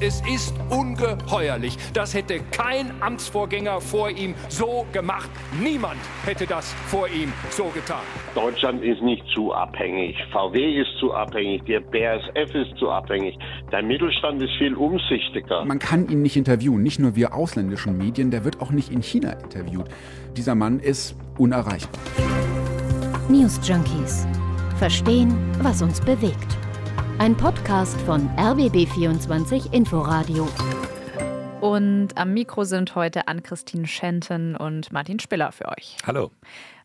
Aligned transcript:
Es 0.00 0.22
ist 0.32 0.54
ungeheuerlich. 0.70 1.76
Das 1.92 2.14
hätte 2.14 2.38
kein 2.52 2.92
Amtsvorgänger 3.02 3.80
vor 3.80 4.10
ihm 4.10 4.34
so 4.48 4.86
gemacht. 4.92 5.28
Niemand 5.60 5.98
hätte 6.24 6.46
das 6.46 6.72
vor 6.86 7.08
ihm 7.08 7.32
so 7.50 7.64
getan. 7.74 8.02
Deutschland 8.32 8.84
ist 8.84 9.02
nicht 9.02 9.26
zu 9.34 9.52
abhängig. 9.52 10.16
VW 10.30 10.80
ist 10.80 10.90
zu 11.00 11.12
abhängig. 11.12 11.64
Der 11.64 11.80
BASF 11.80 12.54
ist 12.54 12.78
zu 12.78 12.90
abhängig. 12.90 13.36
Der 13.72 13.82
Mittelstand 13.82 14.40
ist 14.40 14.52
viel 14.58 14.74
umsichtiger. 14.74 15.64
Man 15.64 15.80
kann 15.80 16.08
ihn 16.08 16.22
nicht 16.22 16.36
interviewen. 16.36 16.80
Nicht 16.80 17.00
nur 17.00 17.16
wir 17.16 17.34
ausländischen 17.34 17.98
Medien. 17.98 18.30
Der 18.30 18.44
wird 18.44 18.60
auch 18.60 18.70
nicht 18.70 18.92
in 18.92 19.02
China 19.02 19.32
interviewt. 19.32 19.86
Dieser 20.36 20.54
Mann 20.54 20.78
ist 20.78 21.16
unerreichbar. 21.38 22.00
News 23.28 23.58
Junkies. 23.64 24.28
Verstehen, 24.78 25.36
was 25.60 25.82
uns 25.82 26.00
bewegt. 26.00 26.56
Ein 27.18 27.36
Podcast 27.36 28.00
von 28.02 28.28
RBB24 28.36 29.72
Inforadio. 29.72 30.48
Und 31.60 32.16
am 32.16 32.32
Mikro 32.32 32.62
sind 32.62 32.94
heute 32.94 33.26
Ann-Christine 33.26 33.88
Schenten 33.88 34.54
und 34.54 34.92
Martin 34.92 35.18
Spiller 35.18 35.50
für 35.50 35.66
euch. 35.66 35.96
Hallo. 36.06 36.30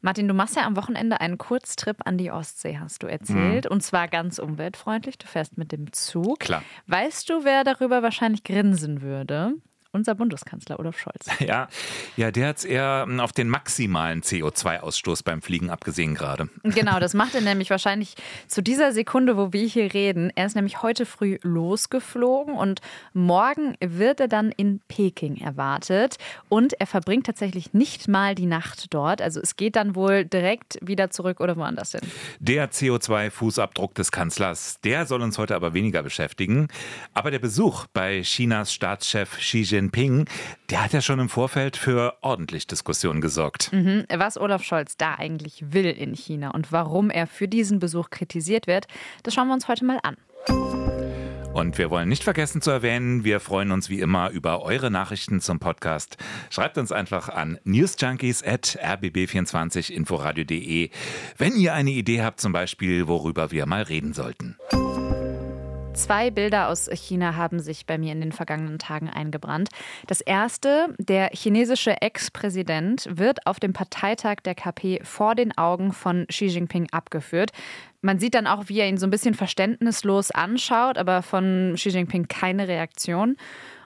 Martin, 0.01 0.27
du 0.27 0.33
machst 0.33 0.55
ja 0.55 0.65
am 0.65 0.75
Wochenende 0.75 1.21
einen 1.21 1.37
Kurztrip 1.37 1.97
an 2.05 2.17
die 2.17 2.31
Ostsee, 2.31 2.79
hast 2.79 3.03
du 3.03 3.07
erzählt. 3.07 3.65
Mhm. 3.65 3.71
Und 3.71 3.81
zwar 3.81 4.07
ganz 4.07 4.39
umweltfreundlich. 4.39 5.19
Du 5.19 5.27
fährst 5.27 5.59
mit 5.59 5.71
dem 5.71 5.93
Zug. 5.93 6.39
Klar. 6.39 6.63
Weißt 6.87 7.29
du, 7.29 7.43
wer 7.43 7.63
darüber 7.63 8.01
wahrscheinlich 8.01 8.43
grinsen 8.43 9.03
würde? 9.03 9.53
Unser 9.93 10.15
Bundeskanzler 10.15 10.79
Olaf 10.79 10.97
Scholz. 10.97 11.27
Ja, 11.43 11.67
ja 12.15 12.31
der 12.31 12.47
hat 12.47 12.57
es 12.57 12.65
eher 12.65 13.03
hm, 13.05 13.19
auf 13.19 13.31
den 13.31 13.47
maximalen 13.47 14.21
CO2-Ausstoß 14.21 15.23
beim 15.23 15.41
Fliegen 15.41 15.69
abgesehen 15.69 16.15
gerade. 16.15 16.49
Genau, 16.63 16.99
das 16.99 17.13
macht 17.13 17.35
er 17.35 17.41
nämlich 17.41 17.69
wahrscheinlich 17.69 18.15
zu 18.47 18.61
dieser 18.61 18.91
Sekunde, 18.91 19.37
wo 19.37 19.53
wir 19.53 19.65
hier 19.67 19.93
reden. 19.93 20.31
Er 20.35 20.47
ist 20.47 20.55
nämlich 20.55 20.81
heute 20.81 21.05
früh 21.05 21.37
losgeflogen 21.43 22.55
und 22.55 22.81
morgen 23.13 23.75
wird 23.81 24.19
er 24.19 24.27
dann 24.27 24.51
in 24.51 24.81
Peking 24.87 25.37
erwartet. 25.37 26.17
Und 26.49 26.73
er 26.79 26.87
verbringt 26.87 27.25
tatsächlich 27.25 27.73
nicht 27.73 28.07
mal 28.07 28.35
die 28.35 28.45
Nacht 28.45 28.93
dort. 28.93 29.21
Also 29.21 29.41
es 29.41 29.55
geht 29.55 29.75
dann 29.75 29.95
wohl 29.95 30.25
direkt 30.25 30.79
wieder 30.81 31.11
zurück 31.11 31.39
oder 31.39 31.55
woanders 31.55 31.91
hin. 31.91 32.01
Der 32.39 32.71
CO2-Fußabdruck 32.71 33.93
des 33.95 34.11
Kanzlers, 34.11 34.79
der 34.81 35.05
soll 35.05 35.21
uns 35.21 35.37
heute 35.37 35.55
aber 35.55 35.73
weniger 35.73 36.01
beschäftigen. 36.03 36.67
Aber 37.13 37.31
der 37.31 37.39
Besuch 37.39 37.85
bei 37.93 38.21
Chinas 38.23 38.73
Staatschef 38.73 39.37
Xi 39.37 39.61
Jinping 39.61 39.82
Jinping, 39.83 40.25
der 40.69 40.83
hat 40.83 40.93
ja 40.93 41.01
schon 41.01 41.19
im 41.19 41.29
Vorfeld 41.29 41.77
für 41.77 42.15
ordentlich 42.21 42.67
Diskussionen 42.67 43.21
gesorgt. 43.21 43.71
Mhm. 43.73 44.05
Was 44.15 44.37
Olaf 44.37 44.63
Scholz 44.63 44.97
da 44.97 45.15
eigentlich 45.15 45.63
will 45.69 45.85
in 45.85 46.13
China 46.13 46.51
und 46.51 46.71
warum 46.71 47.09
er 47.09 47.27
für 47.27 47.47
diesen 47.47 47.79
Besuch 47.79 48.09
kritisiert 48.09 48.67
wird, 48.67 48.87
das 49.23 49.33
schauen 49.33 49.47
wir 49.47 49.53
uns 49.53 49.67
heute 49.67 49.85
mal 49.85 49.99
an. 50.03 50.17
Und 51.53 51.77
wir 51.77 51.91
wollen 51.91 52.09
nicht 52.09 52.23
vergessen 52.23 52.63
zu 52.63 52.71
erwähnen, 52.71 53.23
wir 53.23 53.39
freuen 53.39 53.71
uns 53.71 53.87
wie 53.87 53.99
immer 53.99 54.31
über 54.31 54.63
eure 54.63 54.89
Nachrichten 54.89 55.39
zum 55.39 55.59
Podcast. 55.59 56.17
Schreibt 56.49 56.79
uns 56.79 56.91
einfach 56.91 57.29
an 57.29 57.59
newsjunkies 57.63 58.43
at 58.43 58.79
rbb24inforadio.de, 58.81 60.89
wenn 61.37 61.55
ihr 61.55 61.75
eine 61.75 61.91
Idee 61.91 62.23
habt, 62.23 62.41
zum 62.41 62.53
Beispiel, 62.53 63.07
worüber 63.07 63.51
wir 63.51 63.67
mal 63.67 63.83
reden 63.83 64.13
sollten. 64.13 64.57
Zwei 65.93 66.31
Bilder 66.31 66.69
aus 66.69 66.89
China 66.91 67.35
haben 67.35 67.59
sich 67.59 67.85
bei 67.85 67.97
mir 67.97 68.11
in 68.13 68.19
den 68.19 68.31
vergangenen 68.31 68.79
Tagen 68.79 69.09
eingebrannt. 69.09 69.69
Das 70.07 70.21
erste, 70.21 70.95
der 70.97 71.29
chinesische 71.33 72.01
Ex-Präsident 72.01 73.07
wird 73.11 73.45
auf 73.45 73.59
dem 73.59 73.73
Parteitag 73.73 74.37
der 74.43 74.55
KP 74.55 75.01
vor 75.03 75.35
den 75.35 75.55
Augen 75.55 75.93
von 75.93 76.25
Xi 76.27 76.45
Jinping 76.45 76.87
abgeführt. 76.91 77.51
Man 78.03 78.19
sieht 78.19 78.35
dann 78.35 78.47
auch, 78.47 78.67
wie 78.67 78.79
er 78.79 78.89
ihn 78.89 78.97
so 78.97 79.07
ein 79.07 79.11
bisschen 79.11 79.33
verständnislos 79.33 80.29
anschaut, 80.29 80.97
aber 80.97 81.21
von 81.21 81.73
Xi 81.75 81.89
Jinping 81.89 82.27
keine 82.27 82.67
Reaktion. 82.67 83.37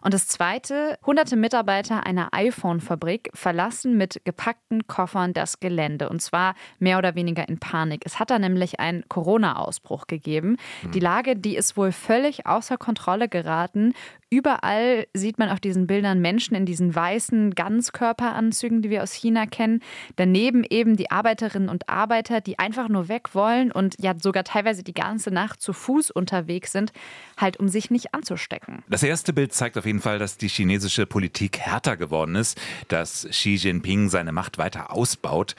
Und 0.01 0.13
das 0.13 0.27
Zweite, 0.27 0.97
hunderte 1.05 1.35
Mitarbeiter 1.35 2.05
einer 2.05 2.29
iPhone-Fabrik 2.31 3.29
verlassen 3.33 3.97
mit 3.97 4.21
gepackten 4.23 4.87
Koffern 4.87 5.33
das 5.33 5.59
Gelände. 5.59 6.09
Und 6.09 6.21
zwar 6.21 6.55
mehr 6.79 6.97
oder 6.97 7.13
weniger 7.13 7.47
in 7.47 7.59
Panik. 7.59 8.03
Es 8.05 8.19
hat 8.19 8.29
da 8.29 8.39
nämlich 8.39 8.79
einen 8.79 9.07
Corona-Ausbruch 9.07 10.07
gegeben. 10.07 10.57
Mhm. 10.83 10.91
Die 10.91 10.99
Lage, 10.99 11.35
die 11.35 11.55
ist 11.55 11.77
wohl 11.77 11.91
völlig 11.91 12.47
außer 12.47 12.77
Kontrolle 12.77 13.27
geraten. 13.27 13.93
Überall 14.29 15.07
sieht 15.13 15.39
man 15.39 15.47
auf 15.47 15.61
diesen 15.61 15.87
Bildern 15.87 16.19
Menschen 16.19 16.53
in 16.53 16.65
diesen 16.65 16.93
weißen 16.93 17.55
Ganzkörperanzügen, 17.55 18.81
die 18.81 18.89
wir 18.89 19.01
aus 19.01 19.13
China 19.13 19.45
kennen. 19.45 19.81
Daneben 20.17 20.65
eben 20.69 20.97
die 20.97 21.09
Arbeiterinnen 21.09 21.69
und 21.69 21.87
Arbeiter, 21.87 22.41
die 22.41 22.59
einfach 22.59 22.89
nur 22.89 23.07
weg 23.07 23.33
wollen 23.33 23.71
und 23.71 23.95
ja 23.99 24.15
sogar 24.21 24.43
teilweise 24.43 24.83
die 24.83 24.93
ganze 24.93 25.31
Nacht 25.31 25.61
zu 25.61 25.71
Fuß 25.71 26.11
unterwegs 26.11 26.73
sind, 26.73 26.91
halt 27.37 27.55
um 27.55 27.69
sich 27.69 27.89
nicht 27.89 28.13
anzustecken. 28.13 28.83
Das 28.89 29.01
erste 29.01 29.31
Bild 29.31 29.53
zeigt 29.53 29.77
auf 29.77 29.85
jeden 29.85 30.01
Fall, 30.01 30.19
dass 30.19 30.35
die 30.35 30.49
chinesische 30.49 31.05
Politik 31.05 31.59
härter 31.59 31.95
geworden 31.95 32.35
ist, 32.35 32.59
dass 32.89 33.25
Xi 33.29 33.55
Jinping 33.55 34.09
seine 34.09 34.33
Macht 34.33 34.57
weiter 34.57 34.91
ausbaut 34.91 35.55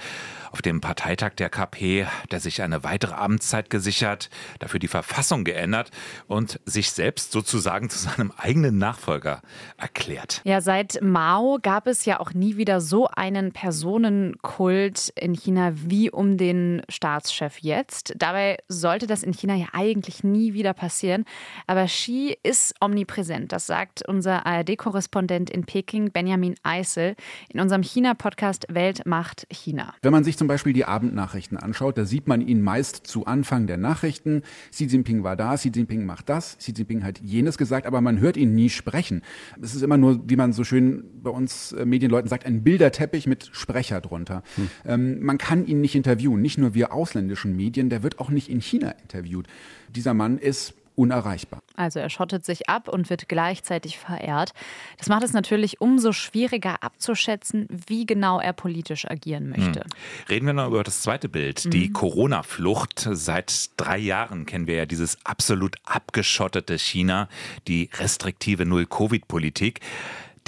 auf 0.51 0.61
dem 0.61 0.81
Parteitag 0.81 1.35
der 1.37 1.49
KP, 1.49 2.07
der 2.31 2.41
sich 2.41 2.63
eine 2.63 2.85
weitere 2.85 3.15
Amtszeit 3.15 3.71
gesichert, 3.71 4.29
dafür 4.59 4.81
die 4.81 4.89
Verfassung 4.89 5.45
geändert 5.45 5.91
und 6.27 6.61
sich 6.65 6.91
selbst 6.91 7.33
sozusagen 7.33 7.91
zu 7.91 7.99
seinem 7.99 8.33
eigenen 8.37 8.58
Nachfolger 8.63 9.41
erklärt. 9.77 10.41
Ja, 10.45 10.61
seit 10.61 11.01
Mao 11.03 11.59
gab 11.63 11.87
es 11.87 12.05
ja 12.05 12.21
auch 12.21 12.35
nie 12.35 12.57
wieder 12.57 12.81
so 12.81 13.09
einen 13.09 13.53
Personenkult 13.53 15.13
in 15.17 15.35
China 15.35 15.73
wie 15.75 16.11
um 16.11 16.37
den 16.37 16.83
Staatschef 16.89 17.59
jetzt. 17.59 18.15
Dabei 18.17 18.59
sollte 18.69 19.07
das 19.07 19.23
in 19.23 19.33
China 19.33 19.55
ja 19.55 19.67
eigentlich 19.73 20.25
nie 20.25 20.55
wieder 20.55 20.75
passieren. 20.75 21.25
Aber 21.67 21.85
Xi 21.85 22.37
ist 22.43 22.75
omnipräsent. 22.81 23.53
Das 23.53 23.67
sagt 23.67 24.07
unser 24.07 24.47
ARD-Korrespondent 24.47 25.51
in 25.51 25.65
Peking, 25.65 26.11
Benjamin 26.11 26.55
Eisel, 26.63 27.15
in 27.49 27.61
unserem 27.61 27.83
China-Podcast 27.83 28.67
Welt 28.71 29.07
macht 29.07 29.47
China. 29.51 29.95
Wenn 30.03 30.13
man 30.13 30.25
sich 30.25 30.37
zum 30.37 30.49
Beispiel 30.49 30.73
die 30.73 30.85
Abendnachrichten 30.85 31.57
anschaut, 31.57 31.99
da 31.99 32.05
sieht 32.05 32.27
man 32.27 32.41
ihn 32.41 32.63
meist 32.63 33.07
zu 33.07 33.27
Anfang 33.27 33.67
der 33.67 33.77
Nachrichten. 33.77 34.43
Xi 34.71 34.87
Jinping 34.87 35.23
war 35.23 35.37
da, 35.37 35.55
Xi 35.55 35.71
Jinping 35.75 36.05
macht 36.05 36.29
das, 36.29 36.59
Xi 36.59 36.73
Jinping 36.73 37.05
hat 37.05 37.21
jenes 37.21 37.59
gesagt, 37.59 37.87
aber 37.87 38.01
man 38.01 38.21
hört 38.21 38.37
ihn 38.37 38.48
nie 38.55 38.71
sprechen. 38.71 39.23
Es 39.61 39.75
ist 39.75 39.83
immer 39.83 39.97
nur, 39.97 40.29
wie 40.29 40.37
man 40.37 40.53
so 40.53 40.65
schön 40.65 41.05
bei 41.23 41.31
uns 41.31 41.73
äh, 41.73 41.85
Medienleuten 41.85 42.29
sagt, 42.29 42.47
ein 42.47 42.63
Bilderteppich 42.63 43.27
mit 43.27 43.51
Sprecher 43.53 44.01
drunter. 44.01 44.43
Hm. 44.57 44.71
Ähm, 44.85 45.21
man 45.23 45.39
kann 45.39 45.67
ihn 45.67 45.81
nicht 45.81 45.95
interviewen, 45.95 46.41
nicht 46.41 46.59
nur 46.59 46.75
wir 46.75 46.93
ausländischen 46.93 47.57
Medien, 47.57 47.91
der 47.91 48.03
wird 48.03 48.19
auch 48.19 48.31
nicht 48.31 48.49
in 48.49 48.61
China 48.61 48.91
interviewt. 49.03 49.47
Dieser 49.95 50.15
Mann 50.15 50.39
ist 50.39 50.75
unerreichbar. 50.99 51.63
Also 51.77 52.01
er 52.01 52.11
schottet 52.11 52.45
sich 52.45 52.69
ab 52.69 52.89
und 52.89 53.09
wird 53.09 53.29
gleichzeitig 53.29 53.99
verehrt. 53.99 54.53
Das 54.99 55.09
macht 55.09 55.23
es 55.23 55.33
natürlich 55.33 55.81
umso 55.81 56.13
schwieriger 56.13 56.83
abzuschätzen, 56.83 57.69
wie 57.87 58.05
genau 58.05 58.41
er 58.41 58.53
politisch 58.53 59.09
agieren 59.09 59.49
möchte. 59.49 59.81
Hm. 59.81 59.87
Reden 60.29 60.47
wir 60.47 60.53
noch 60.53 60.67
über 60.67 60.83
das 60.83 61.03
zweite 61.03 61.29
Bild, 61.29 61.65
mhm. 61.65 61.71
die 61.71 61.93
Corona-Flucht. 61.93 63.09
Seit 63.13 63.71
drei 63.77 63.99
Jahren 63.99 64.45
kennen 64.45 64.67
wir 64.67 64.75
ja 64.75 64.87
dieses 64.87 65.25
absolut 65.25 65.77
abgeschottete 65.85 66.79
China, 66.79 67.29
die 67.69 67.91
restriktive 67.99 68.67
Null-Covid-Politik. 68.67 69.81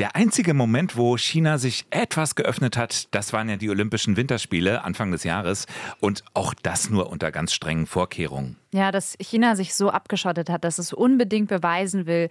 Der 0.01 0.17
einzige 0.17 0.55
Moment, 0.55 0.97
wo 0.97 1.19
China 1.19 1.59
sich 1.59 1.85
etwas 1.91 2.35
geöffnet 2.35 2.79
hat, 2.79 3.09
das 3.15 3.35
waren 3.35 3.51
ja 3.51 3.57
die 3.57 3.69
Olympischen 3.69 4.17
Winterspiele 4.17 4.83
Anfang 4.83 5.11
des 5.11 5.25
Jahres 5.25 5.67
und 6.01 6.25
auch 6.33 6.55
das 6.55 6.89
nur 6.89 7.11
unter 7.11 7.31
ganz 7.31 7.53
strengen 7.53 7.85
Vorkehrungen. 7.85 8.57
Ja, 8.73 8.93
dass 8.93 9.17
China 9.21 9.57
sich 9.57 9.75
so 9.75 9.91
abgeschottet 9.91 10.49
hat, 10.49 10.63
dass 10.63 10.79
es 10.79 10.93
unbedingt 10.93 11.49
beweisen 11.49 12.07
will, 12.07 12.29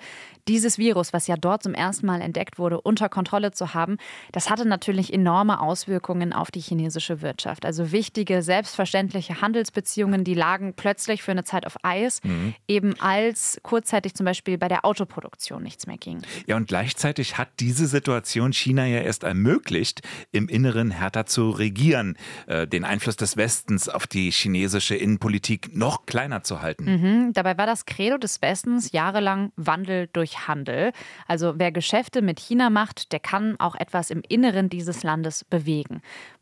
dieses 0.48 0.78
Virus, 0.78 1.12
was 1.12 1.28
ja 1.28 1.36
dort 1.36 1.64
zum 1.64 1.74
ersten 1.74 2.06
Mal 2.06 2.22
entdeckt 2.22 2.58
wurde, 2.58 2.80
unter 2.80 3.10
Kontrolle 3.10 3.52
zu 3.52 3.74
haben, 3.74 3.98
das 4.32 4.50
hatte 4.50 4.66
natürlich 4.66 5.14
enorme 5.14 5.60
Auswirkungen 5.60 6.32
auf 6.32 6.50
die 6.50 6.62
chinesische 6.62 7.22
Wirtschaft. 7.22 7.66
Also 7.66 7.92
wichtige, 7.92 8.42
selbstverständliche 8.42 9.42
Handelsbeziehungen, 9.42 10.24
die 10.24 10.34
lagen 10.34 10.74
plötzlich 10.76 11.24
für 11.24 11.32
eine 11.32 11.44
Zeit 11.44 11.66
auf 11.66 11.76
Eis, 11.84 12.24
mhm. 12.24 12.54
eben 12.70 13.00
als 13.02 13.60
kurzzeitig 13.62 14.14
zum 14.16 14.26
Beispiel 14.26 14.58
bei 14.58 14.70
der 14.70 14.86
Autoproduktion 14.86 15.62
nichts 15.62 15.88
mehr 15.88 15.98
ging. 15.98 16.22
Ja, 16.48 16.56
und 16.56 16.70
gleichzeitig 16.70 17.38
hat 17.38 17.50
diese 17.60 17.88
Situation 17.88 18.54
China 18.54 18.86
ja 18.86 19.02
erst 19.02 19.24
ermöglicht, 19.24 20.02
im 20.32 20.48
Inneren 20.48 20.90
härter 20.90 21.26
zu 21.26 21.50
regieren, 21.50 22.18
äh, 22.48 22.66
den 22.66 22.86
Einfluss 22.86 23.18
des 23.18 23.36
Westens 23.36 23.90
auf 23.90 24.08
die 24.08 24.32
chinesische 24.32 24.96
Innenpolitik 24.96 25.76
noch 25.76 26.06
kleiner 26.06 26.29
kleiner 26.30 26.44
zu 26.44 26.62
halten. 26.62 26.86
Mhm. 26.86 27.34
Dabei 27.34 27.58
war 27.58 27.66
das 27.66 27.86
Credo 27.86 28.18
des 28.18 28.42
Westens 28.42 28.92
jahrelang 28.92 29.52
Wandel 29.56 30.08
durch 30.14 30.48
Handel. 30.48 30.92
Also 31.28 31.56
wer 31.58 31.72
Geschäfte 31.72 32.22
mit 32.22 32.40
China 32.40 32.70
macht, 32.70 33.12
der 33.12 33.20
kann 33.20 33.56
auch 33.60 33.76
etwas 33.76 34.12
im 34.12 34.22
Inneren 34.28 34.70
dieses 34.70 35.04
Landes 35.04 35.44
bewegen. 35.44 36.02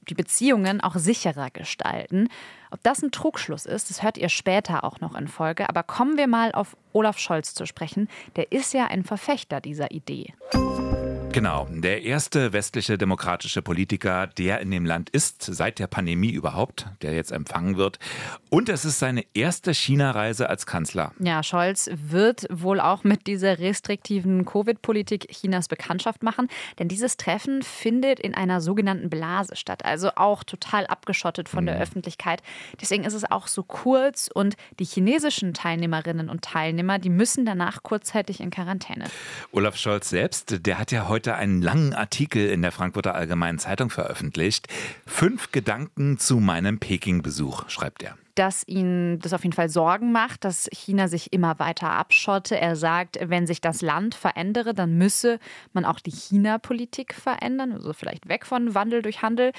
Die 0.10 0.14
Beziehungen 0.14 0.82
auch 0.82 0.96
sicherer 0.96 1.50
gestalten. 1.52 2.30
Ob 2.72 2.84
das 2.84 3.02
ein 3.02 3.12
Trugschluss 3.12 3.66
ist, 3.66 3.90
das 3.90 4.04
hört 4.04 4.18
ihr 4.18 4.30
später 4.30 4.84
auch 4.84 5.00
noch 5.00 5.16
in 5.16 5.28
Folge. 5.28 5.70
Aber 5.70 5.84
kommen 5.84 6.18
wir 6.18 6.28
mal 6.28 6.52
auf 6.52 6.76
Olaf 6.94 7.18
Scholz 7.18 7.54
zu 7.54 7.66
sprechen. 7.66 8.10
Der 8.36 8.52
ist 8.52 8.74
ja 8.74 8.88
ein 8.88 9.04
Verfechter 9.04 9.62
dieser 9.62 9.92
Idee. 9.92 10.34
Genau, 11.34 11.68
der 11.70 12.02
erste 12.02 12.52
westliche 12.52 12.98
demokratische 12.98 13.62
Politiker, 13.62 14.26
der 14.26 14.60
in 14.60 14.72
dem 14.72 14.86
Land 14.86 15.10
ist, 15.12 15.44
seit 15.44 15.78
der 15.78 15.86
Pandemie 15.86 16.32
überhaupt, 16.32 16.88
der 17.04 17.14
jetzt 17.14 17.32
empfangen 17.32 17.78
wird. 17.78 18.00
Und 18.50 18.70
es 18.70 18.86
ist 18.86 18.98
seine 18.98 19.24
erste 19.36 19.74
China-Reise 19.74 20.50
als 20.50 20.66
Kanzler. 20.66 21.12
Ja, 21.20 21.44
Scholz 21.44 21.92
wird 21.94 22.48
wohl 22.50 22.80
auch 22.80 23.04
mit 23.04 23.28
dieser 23.28 23.60
restriktiven 23.60 24.46
Covid-Politik 24.46 25.28
Chinas 25.30 25.68
Bekanntschaft 25.68 26.24
machen, 26.24 26.48
denn 26.80 26.88
dieses 26.88 27.18
Treffen 27.18 27.62
findet 27.62 28.20
in 28.20 28.34
einer 28.34 28.60
sogenannten 28.60 29.10
Blase 29.10 29.56
statt, 29.56 29.86
also 29.86 30.12
auch 30.16 30.44
total 30.44 30.88
abgeschottet 30.88 31.50
von 31.50 31.68
der 31.68 31.76
mhm. 31.76 31.82
Öffentlichkeit. 31.82 32.42
Deswegen 32.82 33.04
ist 33.04 33.14
es 33.14 33.30
auch 33.30 33.48
so 33.48 33.62
kurz 33.62 34.28
und 34.34 34.56
die 34.80 34.86
chinesischen 34.86 35.54
Teilnehmerinnen 35.54 36.30
und 36.30 36.42
Teilnehmer, 36.42 36.98
die 36.98 37.10
müssen 37.10 37.46
danach 37.46 37.84
kurzzeitig 37.84 38.40
in 38.40 38.50
Quarantäne. 38.50 39.06
Olaf 39.52 39.76
Scholz 39.76 40.10
selbst, 40.10 40.66
der 40.66 40.80
hat 40.80 40.92
ja 40.92 41.08
heute 41.08 41.17
heute 41.18 41.34
einen 41.34 41.64
langen 41.64 41.96
Artikel 41.96 42.48
in 42.48 42.62
der 42.62 42.72
Frankfurter 42.72 43.16
Allgemeinen 43.16 43.58
Zeitung 43.58 43.90
veröffentlicht. 43.90 44.68
Fünf 45.08 45.52
Gedanken 45.52 46.20
zu 46.20 46.40
meinem 46.40 46.78
Peking-Besuch, 46.78 47.68
schreibt 47.70 48.04
er 48.04 48.16
dass 48.36 48.68
ihn 48.68 49.18
das 49.18 49.34
auf 49.34 49.42
jeden 49.42 49.56
Fall 49.56 49.68
Sorgen 49.68 50.12
macht, 50.12 50.46
dass 50.46 50.70
China 50.72 51.08
sich 51.08 51.34
immer 51.34 51.58
weiter 51.58 51.90
abschotte. 51.90 52.56
Er 52.56 52.76
sagt, 52.76 53.18
wenn 53.20 53.48
sich 53.48 53.62
das 53.62 53.82
Land 53.82 54.14
verändere, 54.14 54.76
dann 54.76 54.96
müsse 54.96 55.40
man 55.74 55.86
auch 55.86 56.00
die 56.00 56.12
China-Politik 56.12 57.16
verändern, 57.16 57.72
also 57.72 57.94
vielleicht 57.94 58.30
weg 58.30 58.46
von 58.46 58.76
Wandel 58.76 59.02
durch 59.02 59.24
Handel. 59.24 59.54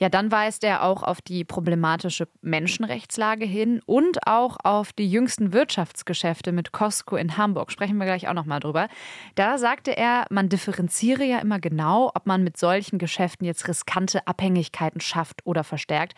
Ja, 0.00 0.08
dann 0.08 0.30
weist 0.30 0.62
er 0.62 0.84
auch 0.84 1.02
auf 1.02 1.20
die 1.20 1.44
problematische 1.44 2.28
Menschenrechtslage 2.40 3.44
hin 3.44 3.82
und 3.84 4.26
auch 4.28 4.56
auf 4.62 4.92
die 4.92 5.10
jüngsten 5.10 5.52
Wirtschaftsgeschäfte 5.52 6.52
mit 6.52 6.70
Costco 6.70 7.16
in 7.16 7.36
Hamburg. 7.36 7.72
Sprechen 7.72 7.98
wir 7.98 8.06
gleich 8.06 8.28
auch 8.28 8.34
nochmal 8.34 8.60
drüber. 8.60 8.88
Da 9.34 9.58
sagte 9.58 9.96
er, 9.96 10.26
man 10.30 10.48
differenziere 10.48 11.24
ja 11.24 11.40
immer 11.40 11.58
genau, 11.58 12.12
ob 12.14 12.26
man 12.26 12.44
mit 12.44 12.56
solchen 12.56 12.98
Geschäften 12.98 13.44
jetzt 13.44 13.66
riskante 13.66 14.24
Abhängigkeiten 14.26 15.00
schafft 15.00 15.44
oder 15.44 15.64
verstärkt. 15.64 16.14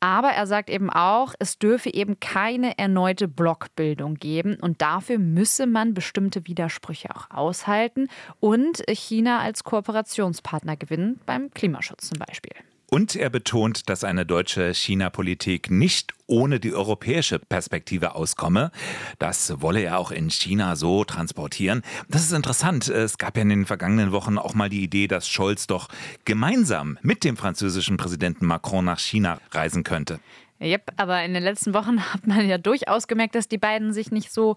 Aber 0.00 0.30
er 0.30 0.46
sagt 0.46 0.68
eben 0.68 0.90
auch, 0.90 1.34
es 1.38 1.58
dürfe 1.58 1.94
eben 1.94 2.18
keine 2.20 2.76
erneute 2.76 3.28
Blockbildung 3.28 4.16
geben 4.16 4.56
und 4.60 4.82
dafür 4.82 5.18
müsse 5.18 5.66
man 5.66 5.94
bestimmte 5.94 6.46
Widersprüche 6.46 7.14
auch 7.14 7.30
aushalten 7.30 8.08
und 8.40 8.82
China 8.90 9.38
als 9.38 9.64
Kooperationspartner 9.64 10.76
gewinnen, 10.76 11.20
beim 11.24 11.50
Klimaschutz 11.54 12.08
zum 12.08 12.18
Beispiel. 12.18 12.52
Und 12.94 13.16
er 13.16 13.28
betont, 13.28 13.88
dass 13.88 14.04
eine 14.04 14.24
deutsche 14.24 14.72
China-Politik 14.72 15.68
nicht 15.68 16.12
ohne 16.28 16.60
die 16.60 16.72
europäische 16.72 17.40
Perspektive 17.40 18.14
auskomme. 18.14 18.70
Das 19.18 19.60
wolle 19.60 19.82
er 19.82 19.98
auch 19.98 20.12
in 20.12 20.30
China 20.30 20.76
so 20.76 21.02
transportieren. 21.02 21.82
Das 22.08 22.22
ist 22.22 22.30
interessant. 22.30 22.86
Es 22.86 23.18
gab 23.18 23.36
ja 23.36 23.42
in 23.42 23.48
den 23.48 23.66
vergangenen 23.66 24.12
Wochen 24.12 24.38
auch 24.38 24.54
mal 24.54 24.68
die 24.68 24.84
Idee, 24.84 25.08
dass 25.08 25.28
Scholz 25.28 25.66
doch 25.66 25.88
gemeinsam 26.24 26.96
mit 27.02 27.24
dem 27.24 27.36
französischen 27.36 27.96
Präsidenten 27.96 28.46
Macron 28.46 28.84
nach 28.84 29.00
China 29.00 29.40
reisen 29.50 29.82
könnte. 29.82 30.20
Yep, 30.64 30.92
aber 30.96 31.22
in 31.22 31.34
den 31.34 31.42
letzten 31.42 31.74
Wochen 31.74 32.00
hat 32.12 32.26
man 32.26 32.48
ja 32.48 32.58
durchaus 32.58 33.06
gemerkt, 33.06 33.34
dass 33.34 33.48
die 33.48 33.58
beiden 33.58 33.92
sich 33.92 34.10
nicht 34.10 34.32
so, 34.32 34.56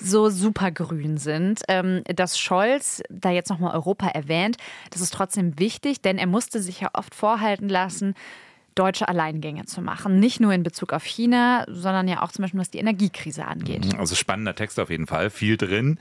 so 0.00 0.28
super 0.28 0.70
grün 0.70 1.16
sind. 1.16 1.62
Ähm, 1.68 2.02
dass 2.04 2.38
Scholz 2.38 3.02
da 3.08 3.30
jetzt 3.30 3.50
nochmal 3.50 3.74
Europa 3.74 4.08
erwähnt, 4.08 4.56
das 4.90 5.00
ist 5.00 5.14
trotzdem 5.14 5.58
wichtig, 5.58 6.02
denn 6.02 6.18
er 6.18 6.26
musste 6.26 6.60
sich 6.60 6.80
ja 6.80 6.90
oft 6.92 7.14
vorhalten 7.14 7.68
lassen, 7.68 8.14
deutsche 8.76 9.08
Alleingänge 9.08 9.64
zu 9.64 9.80
machen. 9.80 10.20
Nicht 10.20 10.38
nur 10.38 10.52
in 10.52 10.62
Bezug 10.62 10.92
auf 10.92 11.04
China, 11.04 11.64
sondern 11.68 12.06
ja 12.06 12.22
auch 12.22 12.30
zum 12.30 12.42
Beispiel, 12.42 12.60
was 12.60 12.70
die 12.70 12.78
Energiekrise 12.78 13.46
angeht. 13.46 13.92
Mhm, 13.92 13.98
also 13.98 14.14
spannender 14.14 14.54
Text 14.54 14.78
auf 14.78 14.90
jeden 14.90 15.06
Fall, 15.06 15.30
viel 15.30 15.56
drin. 15.56 15.98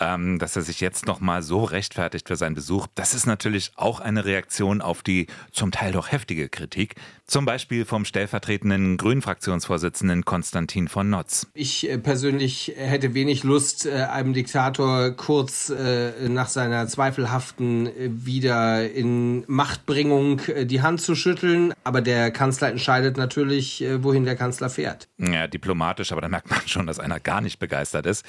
Ähm, 0.00 0.38
dass 0.38 0.56
er 0.56 0.62
sich 0.62 0.80
jetzt 0.80 1.06
nochmal 1.06 1.42
so 1.42 1.62
rechtfertigt 1.62 2.28
für 2.28 2.36
seinen 2.36 2.54
Besuch, 2.54 2.86
das 2.94 3.14
ist 3.14 3.26
natürlich 3.26 3.72
auch 3.76 4.00
eine 4.00 4.24
Reaktion 4.24 4.80
auf 4.80 5.02
die 5.02 5.26
zum 5.52 5.70
Teil 5.70 5.92
doch 5.92 6.10
heftige 6.10 6.48
Kritik. 6.48 6.96
Zum 7.26 7.44
Beispiel 7.44 7.84
vom 7.84 8.04
stellvertretenden 8.04 8.96
Grünen-Fraktionsvorsitzenden 8.96 10.24
Konstantin 10.24 10.88
von 10.88 11.08
Notz. 11.08 11.46
Ich 11.54 11.88
äh, 11.88 11.98
persönlich 11.98 12.72
hätte 12.76 13.14
wenig 13.14 13.44
Lust, 13.44 13.86
äh, 13.86 13.92
einem 13.92 14.32
Diktator 14.32 15.10
kurz 15.10 15.70
äh, 15.70 16.28
nach 16.28 16.48
seiner 16.48 16.86
zweifelhaften 16.86 17.90
Wieder 18.24 18.90
in 18.90 19.44
Machtbringung 19.46 20.40
die 20.64 20.82
Hand 20.82 21.00
zu 21.00 21.14
schütteln. 21.14 21.72
Aber 21.82 22.00
der 22.00 22.13
der 22.14 22.30
Kanzler 22.30 22.68
entscheidet 22.68 23.16
natürlich, 23.16 23.82
äh, 23.82 24.04
wohin 24.04 24.24
der 24.24 24.36
Kanzler 24.36 24.70
fährt. 24.70 25.08
Ja, 25.18 25.48
diplomatisch, 25.48 26.12
aber 26.12 26.20
da 26.20 26.28
merkt 26.28 26.48
man 26.48 26.60
schon, 26.66 26.86
dass 26.86 27.00
einer 27.00 27.18
gar 27.18 27.40
nicht 27.40 27.58
begeistert 27.58 28.06
ist. 28.06 28.24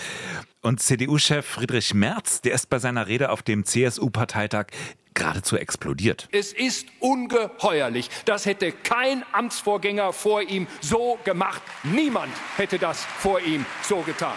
Und 0.62 0.80
CDU-Chef 0.80 1.46
Friedrich 1.46 1.94
Merz, 1.94 2.42
der 2.42 2.54
ist 2.54 2.68
bei 2.72 2.80
seiner 2.80 3.06
Rede 3.06 3.30
auf 3.30 3.44
dem 3.44 3.64
CSU-Parteitag 3.64 4.68
geradezu 5.14 5.56
explodiert. 5.56 6.28
Es 6.32 6.52
ist 6.52 6.88
ungeheuerlich. 7.00 8.10
Das 8.26 8.48
hätte 8.48 8.72
kein 8.72 9.24
Amtsvorgänger 9.32 10.14
vor 10.14 10.42
ihm 10.42 10.66
so 10.82 11.20
gemacht. 11.24 11.62
Niemand 11.84 12.34
hätte 12.58 12.80
das 12.80 13.06
vor 13.06 13.40
ihm 13.40 13.66
so 13.84 13.98
getan. 13.98 14.34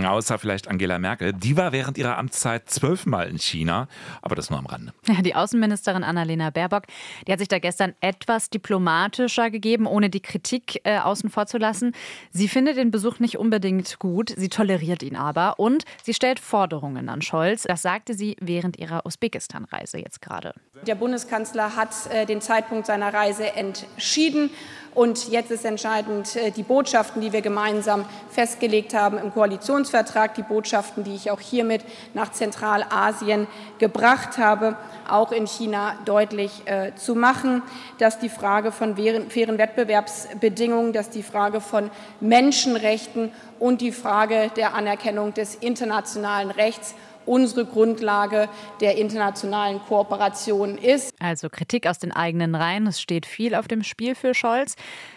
Mm, 0.00 0.06
außer 0.06 0.38
vielleicht 0.38 0.68
Angela 0.68 0.98
Merkel. 0.98 1.32
Die 1.32 1.56
war 1.56 1.72
während 1.72 1.98
ihrer 1.98 2.16
Amtszeit 2.16 2.70
zwölfmal 2.70 3.28
in 3.28 3.38
China, 3.38 3.88
aber 4.22 4.34
das 4.34 4.48
nur 4.48 4.58
am 4.58 4.66
Rande. 4.66 4.92
Die 5.22 5.34
Außenministerin 5.34 6.04
Annalena 6.04 6.50
Baerbock, 6.50 6.84
die 7.26 7.32
hat 7.32 7.38
sich 7.38 7.48
da 7.48 7.58
gestern 7.58 7.94
etwas 8.00 8.50
diplomatischer 8.50 9.50
gegeben, 9.50 9.86
ohne 9.86 10.08
die 10.10 10.20
Kritik 10.20 10.80
äh, 10.84 10.98
außen 10.98 11.30
vor 11.30 11.46
zu 11.46 11.58
lassen. 11.58 11.92
Sie 12.30 12.48
findet 12.48 12.76
den 12.76 12.90
Besuch 12.90 13.18
nicht 13.18 13.38
unbedingt 13.38 13.98
gut, 13.98 14.32
sie 14.36 14.48
toleriert 14.48 15.02
ihn 15.02 15.16
aber 15.16 15.58
und 15.58 15.84
sie 16.02 16.14
stellt 16.14 16.40
Forderungen 16.40 17.08
an 17.08 17.22
Scholz. 17.22 17.64
Das 17.64 17.82
sagte 17.82 18.14
sie 18.14 18.36
während 18.40 18.78
ihrer 18.78 19.04
Usbekistan 19.04 19.58
Afghanistan-Reise 19.58 19.98
jetzt 19.98 20.20
gerade. 20.20 20.54
Der 20.86 20.94
Bundeskanzler 20.94 21.76
hat 21.76 21.90
äh, 22.10 22.24
den 22.24 22.40
Zeitpunkt 22.40 22.86
seiner 22.86 23.12
Reise 23.12 23.52
entschieden. 23.54 24.50
Und 24.94 25.28
jetzt 25.28 25.50
ist 25.50 25.64
entscheidend 25.64 26.34
äh, 26.36 26.50
die 26.50 26.62
Botschaften, 26.62 27.20
die 27.20 27.32
wir 27.32 27.40
gemeinsam 27.40 28.04
festgelegt 28.30 28.94
haben 28.94 29.18
im 29.18 29.32
Koalitionsvertrag, 29.32 30.34
die 30.34 30.42
Botschaften, 30.42 31.04
die 31.04 31.14
ich 31.14 31.30
auch 31.30 31.40
hiermit 31.40 31.84
nach 32.14 32.32
Zentralasien 32.32 33.46
gebracht 33.78 34.38
habe, 34.38 34.76
auch 35.08 35.32
in 35.32 35.46
China 35.46 35.94
deutlich 36.04 36.62
äh, 36.66 36.94
zu 36.94 37.14
machen, 37.14 37.62
dass 37.98 38.18
die 38.18 38.28
Frage 38.28 38.72
von 38.72 38.96
fairen 38.96 39.58
Wettbewerbsbedingungen, 39.58 40.92
dass 40.92 41.10
die 41.10 41.22
Frage 41.22 41.60
von 41.60 41.90
Menschenrechten 42.20 43.32
und 43.58 43.80
die 43.80 43.92
Frage 43.92 44.50
der 44.56 44.74
Anerkennung 44.74 45.34
des 45.34 45.54
internationalen 45.54 46.50
Rechts 46.50 46.94
unsere 47.28 47.64
Grundlage 47.64 48.48
der 48.80 48.96
internationalen 48.96 49.80
Kooperation 49.80 50.78
ist. 50.78 51.14
Also 51.20 51.48
Kritik 51.48 51.86
aus 51.86 51.98
den 51.98 52.12
eigenen 52.12 52.54
Reihen. 52.54 52.86
Es 52.86 53.00
steht 53.00 53.26
viel 53.26 53.54
auf 53.54 53.68
dem 53.68 53.82
Spiel 53.82 54.14
für 54.14 54.34
Scholz. 54.34 54.76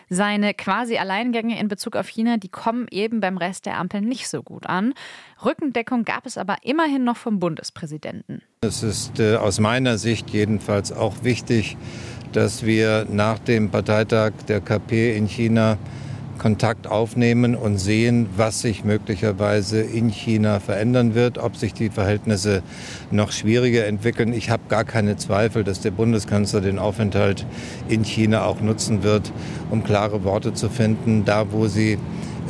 Seine 0.09 0.53
quasi 0.53 0.97
Alleingänge 0.97 1.57
in 1.57 1.69
Bezug 1.69 1.95
auf 1.95 2.07
China, 2.07 2.35
die 2.37 2.49
kommen 2.49 2.87
eben 2.91 3.21
beim 3.21 3.37
Rest 3.37 3.65
der 3.65 3.77
Ampel 3.77 4.01
nicht 4.01 4.27
so 4.27 4.43
gut 4.43 4.67
an. 4.67 4.93
Rückendeckung 5.43 6.03
gab 6.03 6.25
es 6.25 6.37
aber 6.37 6.57
immerhin 6.63 7.05
noch 7.05 7.17
vom 7.17 7.39
Bundespräsidenten. 7.39 8.41
Es 8.61 8.83
ist 8.83 9.19
äh, 9.19 9.37
aus 9.37 9.59
meiner 9.59 9.97
Sicht 9.97 10.29
jedenfalls 10.31 10.91
auch 10.91 11.23
wichtig, 11.23 11.77
dass 12.33 12.65
wir 12.65 13.05
nach 13.09 13.39
dem 13.39 13.71
Parteitag 13.71 14.33
der 14.47 14.61
KP 14.61 15.15
in 15.15 15.27
China 15.27 15.77
Kontakt 16.41 16.87
aufnehmen 16.87 17.53
und 17.53 17.77
sehen, 17.77 18.27
was 18.35 18.61
sich 18.61 18.83
möglicherweise 18.83 19.79
in 19.79 20.09
China 20.09 20.59
verändern 20.59 21.13
wird, 21.13 21.37
ob 21.37 21.55
sich 21.55 21.75
die 21.75 21.91
Verhältnisse 21.91 22.63
noch 23.11 23.31
schwieriger 23.31 23.85
entwickeln. 23.85 24.33
Ich 24.33 24.49
habe 24.49 24.63
gar 24.67 24.83
keine 24.83 25.17
Zweifel, 25.17 25.63
dass 25.63 25.81
der 25.81 25.91
Bundeskanzler 25.91 26.61
den 26.61 26.79
Aufenthalt 26.79 27.45
in 27.89 28.03
China 28.03 28.45
auch 28.45 28.59
nutzen 28.59 29.03
wird, 29.03 29.31
um 29.69 29.83
klare 29.83 30.23
Worte 30.23 30.55
zu 30.55 30.69
finden, 30.69 31.25
da 31.25 31.51
wo 31.51 31.67
sie 31.67 31.99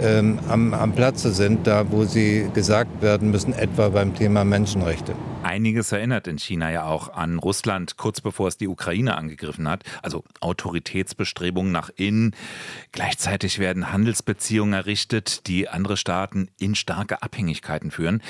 ähm, 0.01 0.39
am, 0.47 0.73
am 0.73 0.93
Platze 0.93 1.33
sind, 1.33 1.67
da 1.67 1.91
wo 1.91 2.05
sie 2.05 2.47
gesagt 2.53 3.01
werden 3.01 3.29
müssen, 3.29 3.51
etwa 3.51 3.89
beim 3.89 4.15
Thema 4.15 4.45
Menschenrechte. 4.45 5.15
Einiges 5.43 5.91
erinnert 5.91 6.27
in 6.27 6.37
China 6.37 6.71
ja 6.71 6.85
auch 6.85 7.13
an 7.13 7.39
Russland, 7.39 7.97
kurz 7.97 8.21
bevor 8.21 8.47
es 8.47 8.57
die 8.57 8.67
Ukraine 8.67 9.17
angegriffen 9.17 9.67
hat. 9.67 9.83
Also 10.01 10.23
Autoritätsbestrebungen 10.39 11.71
nach 11.71 11.89
innen. 11.95 12.35
Gleichzeitig 12.91 13.59
werden 13.59 13.91
Handelsbeziehungen 13.91 14.73
errichtet, 14.73 15.47
die 15.47 15.69
andere 15.69 15.97
Staaten 15.97 16.49
in 16.59 16.75
starke 16.75 17.21
Abhängigkeiten 17.21 17.91
führen 17.91 18.21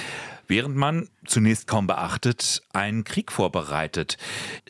während 0.51 0.75
man 0.75 1.07
zunächst 1.25 1.65
kaum 1.65 1.87
beachtet, 1.87 2.61
einen 2.73 3.05
Krieg 3.05 3.31
vorbereitet. 3.31 4.17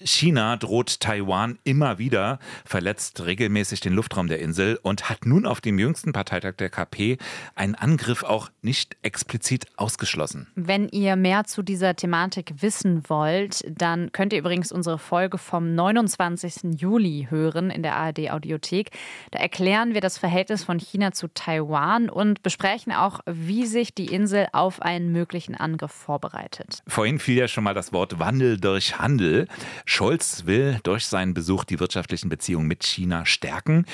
China 0.03 0.55
droht 0.57 0.99
Taiwan 0.99 1.57
immer 1.63 1.97
wieder, 1.97 2.37
verletzt 2.65 3.25
regelmäßig 3.25 3.79
den 3.79 3.93
Luftraum 3.93 4.27
der 4.27 4.39
Insel 4.39 4.79
und 4.83 5.09
hat 5.09 5.25
nun 5.25 5.47
auf 5.47 5.59
dem 5.59 5.79
jüngsten 5.79 6.13
Parteitag 6.13 6.53
der 6.57 6.69
KP 6.69 7.17
einen 7.55 7.73
Angriff 7.73 8.23
auch 8.23 8.51
nicht 8.61 8.95
explizit 9.01 9.65
ausgeschlossen. 9.75 10.47
Wenn 10.53 10.87
ihr 10.89 11.15
mehr 11.15 11.45
zu 11.45 11.63
dieser 11.63 11.95
Thematik 11.95 12.61
wissen 12.61 13.03
wollt, 13.07 13.63
dann 13.67 14.11
könnt 14.11 14.33
ihr 14.33 14.39
übrigens 14.39 14.71
unsere 14.71 14.99
Folge 14.99 15.39
vom 15.39 15.73
29. 15.73 16.79
Juli 16.79 17.27
hören 17.31 17.71
in 17.71 17.81
der 17.81 17.95
ARD 17.95 18.29
Audiothek. 18.29 18.91
Da 19.31 19.39
erklären 19.39 19.95
wir 19.95 20.01
das 20.01 20.19
Verhältnis 20.19 20.63
von 20.63 20.77
China 20.77 21.11
zu 21.11 21.27
Taiwan 21.33 22.09
und 22.09 22.43
besprechen 22.43 22.93
auch, 22.93 23.21
wie 23.25 23.65
sich 23.65 23.95
die 23.95 24.13
Insel 24.13 24.47
auf 24.51 24.79
einen 24.81 25.11
möglichen 25.11 25.55
Angriff 25.71 25.91
vorbereitet. 25.91 26.83
Vorhin 26.87 27.19
fiel 27.19 27.37
ja 27.37 27.47
schon 27.47 27.63
mal 27.63 27.73
das 27.73 27.93
Wort 27.93 28.19
Wandel 28.19 28.59
durch 28.59 28.99
Handel. 28.99 29.47
Scholz 29.85 30.45
will 30.45 30.79
durch 30.83 31.05
seinen 31.05 31.33
Besuch 31.33 31.63
die 31.63 31.79
wirtschaftlichen 31.79 32.29
Beziehungen 32.29 32.67
mit 32.67 32.83
China 32.83 33.25
stärken. 33.25 33.85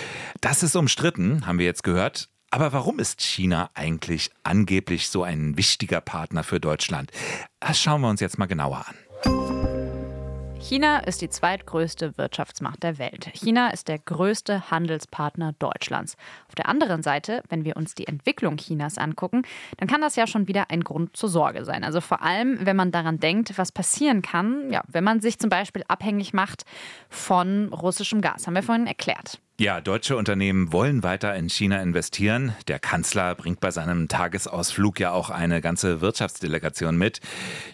Das 0.41 0.63
ist 0.63 0.75
umstritten, 0.75 1.46
haben 1.46 1.60
wir 1.60 1.65
jetzt 1.65 1.84
gehört. 1.84 2.29
Aber 2.50 2.72
warum 2.72 3.00
ist 3.00 3.22
China 3.22 3.69
eigentlich 3.74 4.31
angeblich 4.43 5.10
so 5.10 5.24
ein 5.24 5.57
wichtiger 5.57 6.01
Partner 6.01 6.43
für 6.43 6.60
Deutschland? 6.60 7.12
Das 7.60 7.79
schauen 7.79 8.01
wir 8.01 8.10
uns 8.10 8.22
jetzt 8.22 8.39
mal 8.39 8.46
genauer 8.46 8.86
an. 8.88 9.56
China 10.67 10.97
ist 10.97 11.21
die 11.21 11.29
zweitgrößte 11.29 12.17
Wirtschaftsmacht 12.17 12.83
der 12.83 12.97
Welt. 12.97 13.29
China 13.33 13.69
ist 13.69 13.88
der 13.88 14.00
größte 14.00 14.69
Handelspartner 14.69 15.53
Deutschlands. 15.59 16.17
Auf 16.50 16.55
der 16.55 16.67
anderen 16.67 17.03
Seite, 17.03 17.41
wenn 17.47 17.63
wir 17.63 17.77
uns 17.77 17.95
die 17.95 18.05
Entwicklung 18.05 18.57
Chinas 18.57 18.97
angucken, 18.97 19.43
dann 19.77 19.88
kann 19.88 20.01
das 20.01 20.17
ja 20.17 20.27
schon 20.27 20.50
wieder 20.50 20.69
ein 20.69 20.83
Grund 20.83 21.15
zur 21.15 21.29
Sorge 21.29 21.63
sein. 21.63 21.86
Also 21.86 22.01
vor 22.01 22.21
allem, 22.21 22.65
wenn 22.65 22.75
man 22.75 22.91
daran 22.91 23.17
denkt, 23.17 23.57
was 23.57 23.71
passieren 23.71 24.21
kann, 24.21 24.69
ja, 24.69 24.81
wenn 24.89 25.05
man 25.05 25.21
sich 25.21 25.39
zum 25.39 25.50
Beispiel 25.50 25.86
abhängig 25.88 26.33
macht 26.33 26.65
von 27.09 27.71
russischem 27.71 28.19
Gas. 28.19 28.45
Haben 28.45 28.55
wir 28.55 28.63
vorhin 28.63 28.88
erklärt. 28.88 29.39
Ja, 29.59 29.81
deutsche 29.81 30.17
Unternehmen 30.17 30.71
wollen 30.71 31.01
weiter 31.01 31.35
in 31.35 31.49
China 31.49 31.81
investieren. 31.81 32.55
Der 32.67 32.77
Kanzler 32.77 33.33
bringt 33.33 33.59
bei 33.59 33.71
seinem 33.71 34.07
Tagesausflug 34.07 34.99
ja 34.99 35.13
auch 35.13 35.31
eine 35.31 35.61
ganze 35.61 35.99
Wirtschaftsdelegation 35.99 36.95
mit. 36.95 37.21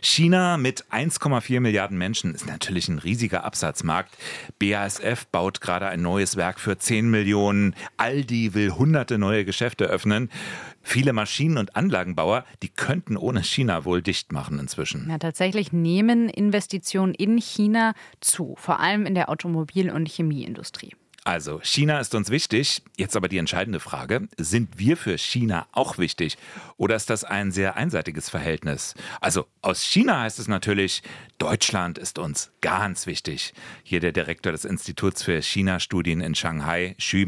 China 0.01 0.55
mit 0.55 0.85
1,4 0.93 1.59
Milliarden 1.59 1.97
Menschen 1.97 2.33
ist 2.33 2.47
natürlich 2.47 2.87
ein 2.87 2.99
riesiger 2.99 3.43
Absatzmarkt. 3.43 4.17
BASF 4.59 5.27
baut 5.27 5.59
gerade 5.59 5.87
ein 5.87 6.01
neues 6.01 6.37
Werk 6.37 6.61
für 6.61 6.77
10 6.77 7.11
Millionen. 7.11 7.75
Aldi 7.97 8.53
will 8.53 8.71
hunderte 8.71 9.17
neue 9.17 9.43
Geschäfte 9.43 9.83
öffnen. 9.83 10.29
Viele 10.83 11.11
Maschinen- 11.11 11.57
und 11.57 11.75
Anlagenbauer, 11.75 12.45
die 12.61 12.69
könnten 12.69 13.17
ohne 13.17 13.43
China 13.43 13.83
wohl 13.83 14.01
dicht 14.01 14.31
machen 14.31 14.57
inzwischen. 14.57 15.09
Ja, 15.09 15.17
tatsächlich 15.17 15.73
nehmen 15.73 16.29
Investitionen 16.29 17.13
in 17.13 17.37
China 17.39 17.93
zu, 18.21 18.55
vor 18.57 18.79
allem 18.79 19.05
in 19.05 19.15
der 19.15 19.27
Automobil- 19.27 19.91
und 19.91 20.07
Chemieindustrie. 20.07 20.93
Also, 21.25 21.61
China 21.63 21.99
ist 21.99 22.15
uns 22.15 22.29
wichtig. 22.29 22.81
Jetzt 22.97 23.15
aber 23.15 23.29
die 23.29 23.37
entscheidende 23.37 23.79
Frage. 23.79 24.27
Sind 24.37 24.77
wir 24.77 24.97
für 24.97 25.17
China 25.17 25.67
auch 25.71 25.97
wichtig? 25.97 26.37
Oder 26.75 26.95
ist 26.95 27.09
das 27.09 27.23
ein 27.23 27.51
sehr 27.51 27.77
einseitiges 27.77 28.29
Verhältnis? 28.29 28.93
Also, 29.21 29.45
aus 29.61 29.83
China 29.83 30.21
heißt 30.21 30.39
es 30.39 30.49
natürlich, 30.49 31.01
Deutschland 31.37 31.97
ist 31.97 32.19
uns 32.19 32.51
ganz 32.59 33.07
wichtig. 33.07 33.53
Hier 33.83 34.01
der 34.01 34.11
Direktor 34.11 34.51
des 34.51 34.65
Instituts 34.65 35.23
für 35.23 35.41
China-Studien 35.41 36.19
in 36.19 36.35
Shanghai, 36.35 36.95
Xu 36.99 37.25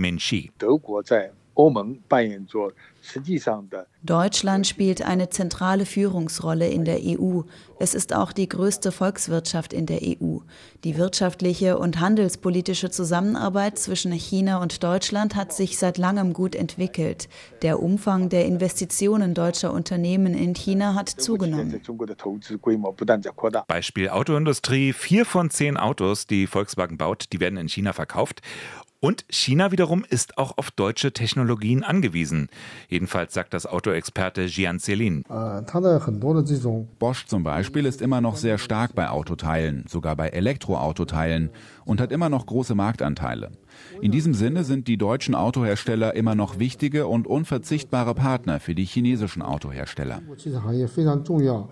Deutschland 4.03 4.67
spielt 4.67 5.01
eine 5.01 5.29
zentrale 5.29 5.85
Führungsrolle 5.85 6.67
in 6.67 6.85
der 6.85 6.99
EU. 7.01 7.41
Es 7.79 7.93
ist 7.93 8.13
auch 8.13 8.31
die 8.31 8.49
größte 8.49 8.91
Volkswirtschaft 8.91 9.73
in 9.73 9.85
der 9.85 9.99
EU. 10.03 10.39
Die 10.83 10.97
wirtschaftliche 10.97 11.77
und 11.77 11.99
handelspolitische 11.99 12.89
Zusammenarbeit 12.89 13.79
zwischen 13.79 14.11
China 14.11 14.61
und 14.61 14.83
Deutschland 14.83 15.35
hat 15.35 15.53
sich 15.53 15.77
seit 15.77 15.97
langem 15.97 16.33
gut 16.33 16.55
entwickelt. 16.55 17.29
Der 17.61 17.81
Umfang 17.81 18.29
der 18.29 18.45
Investitionen 18.45 19.33
deutscher 19.33 19.73
Unternehmen 19.73 20.33
in 20.33 20.53
China 20.53 20.93
hat 20.93 21.09
zugenommen. 21.09 21.81
Beispiel 23.67 24.09
Autoindustrie. 24.09 24.93
Vier 24.93 25.25
von 25.25 25.49
zehn 25.49 25.77
Autos, 25.77 26.27
die 26.27 26.47
Volkswagen 26.47 26.97
baut, 26.97 27.25
die 27.33 27.39
werden 27.39 27.57
in 27.57 27.69
China 27.69 27.93
verkauft. 27.93 28.41
Und 29.05 29.23
China 29.29 29.71
wiederum 29.71 30.03
ist 30.09 30.39
auch 30.39 30.57
auf 30.57 30.71
deutsche 30.71 31.13
Technologien 31.13 31.83
angewiesen. 31.83 32.49
Jedenfalls 32.89 33.35
sagt 33.35 33.53
das 33.53 33.67
Autoexperte 33.67 34.45
Jian 34.45 34.79
Zelin. 34.79 35.23
Bosch 36.97 37.27
zum 37.27 37.43
Beispiel 37.43 37.85
ist 37.85 38.01
immer 38.01 38.19
noch 38.19 38.35
sehr 38.35 38.57
stark 38.57 38.95
bei 38.95 39.07
Autoteilen, 39.09 39.85
sogar 39.87 40.15
bei 40.15 40.29
Elektroautoteilen 40.29 41.51
und 41.85 42.01
hat 42.01 42.11
immer 42.11 42.29
noch 42.29 42.47
große 42.47 42.73
Marktanteile. 42.73 43.51
In 44.01 44.11
diesem 44.11 44.33
Sinne 44.33 44.63
sind 44.63 44.87
die 44.87 44.97
deutschen 44.97 45.35
Autohersteller 45.35 46.13
immer 46.15 46.35
noch 46.35 46.59
wichtige 46.59 47.07
und 47.07 47.27
unverzichtbare 47.27 48.15
Partner 48.15 48.59
für 48.59 48.75
die 48.75 48.85
chinesischen 48.85 49.41
Autohersteller. 49.41 50.21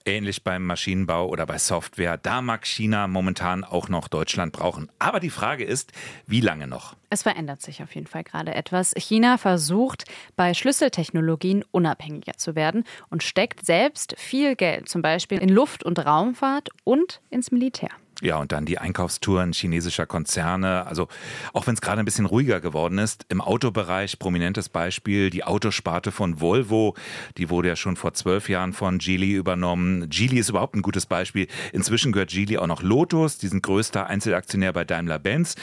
Ähnlich 0.05 0.43
beim 0.43 0.65
Maschinenbau 0.65 1.27
oder 1.27 1.45
bei 1.45 1.57
Software, 1.57 2.17
da 2.17 2.41
mag 2.41 2.65
China 2.65 3.07
momentan 3.07 3.63
auch 3.63 3.89
noch 3.89 4.07
Deutschland 4.07 4.53
brauchen. 4.53 4.89
Aber 4.99 5.19
die 5.19 5.29
Frage 5.29 5.63
ist, 5.63 5.91
wie 6.27 6.41
lange 6.41 6.67
noch? 6.67 6.95
Es 7.09 7.23
verändert 7.23 7.61
sich 7.61 7.83
auf 7.83 7.93
jeden 7.93 8.07
Fall 8.07 8.23
gerade 8.23 8.55
etwas. 8.55 8.93
China 8.97 9.37
versucht, 9.37 10.05
bei 10.35 10.53
Schlüsseltechnologien 10.53 11.63
unabhängiger 11.71 12.33
zu 12.37 12.55
werden 12.55 12.85
und 13.09 13.21
steckt 13.21 13.65
selbst 13.65 14.15
viel 14.17 14.55
Geld, 14.55 14.89
zum 14.89 15.01
Beispiel 15.01 15.37
in 15.37 15.49
Luft- 15.49 15.83
und 15.83 15.99
Raumfahrt 15.99 16.69
und 16.83 17.21
ins 17.29 17.51
Militär. 17.51 17.91
Ja, 18.23 18.37
und 18.37 18.53
dann 18.53 18.65
die 18.65 18.79
Einkaufstouren 18.79 19.51
chinesischer 19.51 20.05
Konzerne. 20.05 20.87
Also 20.87 21.09
auch 21.51 21.67
wenn 21.67 21.73
es 21.73 21.81
gerade 21.81 21.99
ein 21.99 22.05
bisschen 22.05 22.25
ruhiger 22.25 22.61
geworden 22.61 22.97
ist, 22.97 23.25
im 23.27 23.41
Autobereich 23.41 24.17
prominentes 24.17 24.69
Beispiel, 24.69 25.29
die 25.29 25.43
Autosparte 25.43 26.13
von 26.13 26.39
Volvo, 26.39 26.95
die 27.35 27.49
wurde 27.49 27.67
ja 27.67 27.75
schon 27.75 27.97
vor 27.97 28.13
zwölf 28.13 28.47
Jahren 28.47 28.71
von 28.71 28.97
Geely 28.99 29.33
übernommen. 29.33 30.09
Geely 30.09 30.39
ist 30.39 30.49
überhaupt 30.49 30.73
ein 30.73 30.81
gutes 30.81 31.05
Beispiel. 31.05 31.47
Inzwischen 31.73 32.13
gehört 32.13 32.29
Geely 32.29 32.57
auch 32.57 32.67
noch 32.67 32.81
Lotus, 32.81 33.39
die 33.39 33.49
sind 33.49 33.61
größter 33.61 34.07
Einzelaktionär 34.07 34.71
bei 34.71 34.85
Daimler-Benz. 34.85 35.55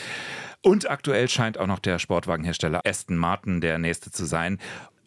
Und 0.62 0.90
aktuell 0.90 1.30
scheint 1.30 1.56
auch 1.56 1.66
noch 1.66 1.78
der 1.78 1.98
Sportwagenhersteller 1.98 2.82
Aston 2.84 3.16
Martin 3.16 3.62
der 3.62 3.78
nächste 3.78 4.10
zu 4.10 4.26
sein. 4.26 4.58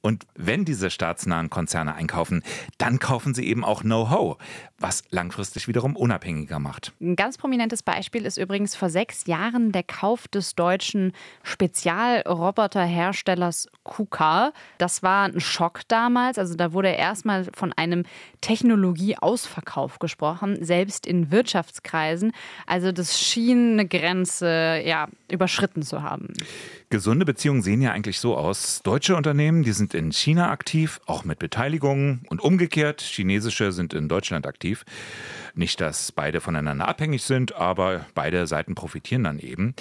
Und 0.06 0.26
wenn 0.36 0.66
diese 0.66 0.90
staatsnahen 0.90 1.50
Konzerne 1.50 1.96
einkaufen, 1.96 2.44
dann 2.78 3.00
kaufen 3.00 3.34
sie 3.34 3.48
eben 3.48 3.64
auch 3.64 3.84
Know-how, 3.84 4.38
was 4.84 5.04
langfristig 5.10 5.68
wiederum 5.68 5.96
unabhängiger 5.96 6.60
macht. 6.60 6.92
Ein 7.02 7.16
ganz 7.16 7.38
prominentes 7.38 7.82
Beispiel 7.82 8.26
ist 8.26 8.38
übrigens 8.38 8.76
vor 8.76 8.90
sechs 8.90 9.26
Jahren 9.26 9.72
der 9.72 9.84
Kauf 9.84 10.28
des 10.28 10.54
deutschen 10.56 11.14
Spezialroboterherstellers 11.42 13.70
KUKA. 13.84 14.52
Das 14.78 15.02
war 15.02 15.30
ein 15.30 15.40
Schock 15.40 15.82
damals. 15.88 16.38
Also 16.38 16.56
da 16.56 16.74
wurde 16.74 16.90
erstmal 16.90 17.48
von 17.54 17.72
einem 17.74 18.04
Technologieausverkauf 18.42 19.98
gesprochen, 20.00 20.64
selbst 20.64 21.08
in 21.08 21.32
Wirtschaftskreisen. 21.32 22.34
Also 22.68 22.92
das 22.92 23.20
schien 23.20 23.74
eine 23.74 23.88
Grenze 23.88 24.82
ja, 24.86 25.08
überschritten 25.32 25.84
zu 25.84 26.04
haben. 26.04 26.34
Gesunde 26.90 27.26
Beziehungen 27.26 27.62
sehen 27.62 27.82
ja 27.82 27.92
eigentlich 27.92 28.20
so 28.20 28.38
aus. 28.38 28.82
Deutsche 28.84 29.16
Unternehmen, 29.16 29.64
die 29.64 29.72
sind 29.72 29.94
in 29.94 30.12
China 30.12 30.52
aktiv, 30.52 31.00
auch 31.06 31.24
mit 31.24 31.40
Beteiligungen 31.40 32.26
und 32.30 32.42
umgekehrt. 32.42 33.02
Chinesische 33.02 33.72
sind 33.72 33.94
in 33.94 34.08
Deutschland 34.08 34.46
aktiv. 34.46 34.73
Nicht, 35.56 35.82
dass 35.82 36.12
beide 36.12 36.42
voneinander 36.42 36.88
abhängig 36.88 37.24
sind, 37.24 37.56
aber 37.56 38.06
beide 38.16 38.48
Seiten 38.48 38.76
profitieren 38.76 39.24
dann 39.24 39.40
eben. 39.40 39.76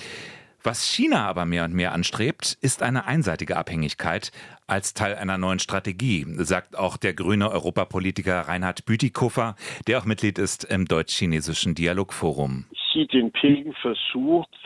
Was 0.64 0.84
China 0.84 1.26
aber 1.26 1.44
mehr 1.44 1.64
und 1.64 1.75
mehr 1.75 1.92
anstrebt, 1.92 2.56
ist 2.61 2.84
eine 2.84 3.04
einseitige 3.04 3.56
Abhängigkeit 3.56 4.30
als 4.68 4.94
Teil 4.94 5.16
einer 5.16 5.37
neuen 5.37 5.58
Strategie, 5.58 6.25
sagt 6.37 6.78
auch 6.78 6.96
der 6.96 7.14
grüne 7.14 7.50
Europapolitiker 7.50 8.42
Reinhard 8.42 8.84
Bütikofer, 8.84 9.56
der 9.88 9.99
auch 9.99 10.04
Mitglied 10.04 10.38
ist 10.38 10.62
im 10.62 10.87
deutsch-chinesischen 10.87 11.75
Dialogforum. 11.75 12.66
Xi 12.92 13.08
Jinping 13.11 13.75
versucht, 13.82 14.56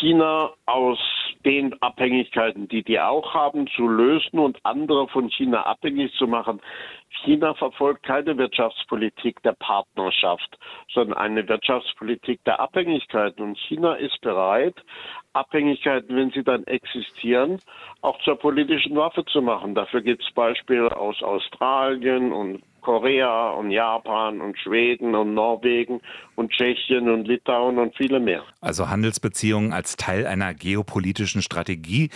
China 0.00 0.50
aus 0.64 0.98
den 1.44 1.80
Abhängigkeiten, 1.82 2.68
die 2.68 2.82
die 2.82 3.00
auch 3.00 3.34
haben, 3.34 3.66
zu 3.68 3.86
lösen 3.86 4.38
und 4.38 4.58
andere 4.64 5.08
von 5.08 5.30
China 5.30 5.62
abhängig 5.66 6.12
zu 6.14 6.26
machen. 6.26 6.60
China 7.24 7.54
verfolgt 7.54 8.02
keine 8.02 8.36
Wirtschaftspolitik 8.36 9.42
der 9.42 9.52
Partnerschaft, 9.52 10.58
sondern 10.92 11.16
eine 11.18 11.48
Wirtschaftspolitik 11.48 12.42
der 12.44 12.60
Abhängigkeiten. 12.60 13.42
Und 13.42 13.58
China 13.58 13.94
ist 13.94 14.20
bereit, 14.20 14.74
Abhängigkeiten, 15.32 16.16
wenn 16.16 16.30
sie 16.30 16.44
dann 16.44 16.64
existieren, 16.64 17.58
auch 18.00 18.18
zur 18.22 18.36
politischen 18.36 18.96
Waffe 18.96 19.24
zu 19.24 19.42
machen. 19.42 19.74
Dafür 19.74 20.00
gibt 20.00 20.22
es 20.22 20.32
Beispiele 20.32 20.96
aus 20.96 21.22
Australien 21.22 22.32
und 22.32 22.62
Korea 22.84 23.50
und 23.50 23.70
Japan 23.70 24.40
und 24.40 24.58
Schweden 24.58 25.14
und 25.14 25.34
Norwegen 25.34 26.00
und 26.36 26.52
Tschechien 26.52 27.08
und 27.10 27.26
Litauen 27.26 27.78
und 27.78 27.96
viele 27.96 28.20
mehr. 28.20 28.44
Also 28.60 28.88
Handelsbeziehungen 28.88 29.72
als 29.72 29.96
Teil 29.96 30.26
einer 30.26 30.54
geopolitischen 30.54 31.42
Strategie. 31.42 32.10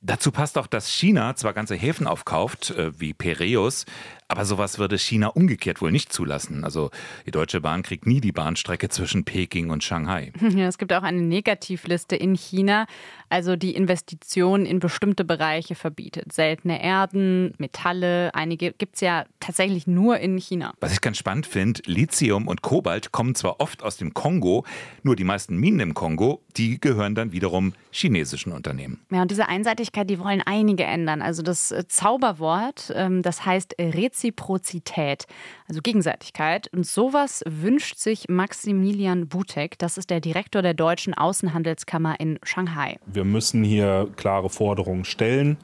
Dazu 0.00 0.32
passt 0.32 0.58
auch, 0.58 0.66
dass 0.66 0.90
China 0.90 1.34
zwar 1.36 1.52
ganze 1.52 1.76
Häfen 1.76 2.06
aufkauft, 2.06 2.70
äh, 2.70 2.98
wie 2.98 3.14
Piräus, 3.14 3.86
Aber 4.34 4.44
sowas 4.44 4.80
würde 4.80 4.98
China 4.98 5.28
umgekehrt 5.28 5.80
wohl 5.80 5.92
nicht 5.92 6.12
zulassen. 6.12 6.64
Also 6.64 6.90
die 7.24 7.30
Deutsche 7.30 7.60
Bahn 7.60 7.84
kriegt 7.84 8.04
nie 8.04 8.20
die 8.20 8.32
Bahnstrecke 8.32 8.88
zwischen 8.88 9.24
Peking 9.24 9.70
und 9.70 9.84
Shanghai. 9.84 10.32
Ja, 10.54 10.68
es 10.68 10.78
gibt 10.78 10.92
auch 10.92 11.02
eine 11.02 11.20
Negativliste 11.20 12.14
in 12.14 12.34
China, 12.34 12.86
also 13.28 13.56
die 13.56 13.74
Investitionen 13.74 14.66
in 14.66 14.78
bestimmte 14.78 15.24
Bereiche 15.24 15.74
verbietet. 15.74 16.32
Seltene 16.32 16.80
Erden, 16.82 17.54
Metalle, 17.58 18.32
einige 18.34 18.72
gibt 18.72 18.96
es 18.96 19.00
ja 19.00 19.24
tatsächlich 19.40 19.86
nur 19.86 20.18
in 20.18 20.36
China. 20.38 20.74
Was 20.80 20.92
ich 20.92 21.00
ganz 21.00 21.18
spannend 21.18 21.46
finde, 21.46 21.82
Lithium 21.86 22.46
und 22.46 22.62
Kobalt 22.62 23.10
kommen 23.10 23.34
zwar 23.34 23.60
oft 23.60 23.82
aus 23.82 23.96
dem 23.96 24.14
Kongo, 24.14 24.64
nur 25.02 25.16
die 25.16 25.24
meisten 25.24 25.56
Minen 25.56 25.80
im 25.80 25.94
Kongo, 25.94 26.40
die 26.56 26.80
gehören 26.80 27.14
dann 27.14 27.32
wiederum 27.32 27.72
chinesischen 27.90 28.52
Unternehmen. 28.52 29.00
Ja, 29.10 29.22
und 29.22 29.30
diese 29.30 29.48
Einseitigkeit, 29.48 30.08
die 30.08 30.18
wollen 30.18 30.42
einige 30.44 30.84
ändern. 30.84 31.22
Also 31.22 31.42
das 31.42 31.74
Zauberwort, 31.88 32.92
ähm, 32.94 33.22
das 33.22 33.44
heißt 33.44 33.78
Reziprozität, 34.24 35.26
also 35.68 35.80
Gegenseitigkeit. 35.82 36.68
Und 36.72 36.86
sowas 36.86 37.42
wünscht 37.46 37.98
sich 37.98 38.28
Maximilian 38.28 39.28
Butek. 39.28 39.78
Das 39.78 39.98
ist 39.98 40.10
der 40.10 40.20
Direktor 40.20 40.62
der 40.62 40.74
deutschen 40.74 41.14
Außenhandelskammer 41.14 42.18
in 42.18 42.38
Shanghai. 42.42 42.96
Wir 43.06 43.24
müssen 43.24 43.62
hier 43.62 44.08
klare 44.16 44.48
Forderungen 44.48 45.04
stellen. 45.04 45.58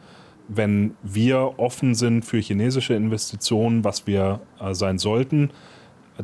Wenn 0.49 0.97
wir 1.03 1.55
offen 1.59 1.95
sind 1.95 2.25
für 2.25 2.39
chinesische 2.39 2.95
Investitionen, 2.95 3.85
was 3.85 4.07
wir 4.07 4.41
äh, 4.61 4.75
sein 4.75 4.99
sollten, 4.99 5.51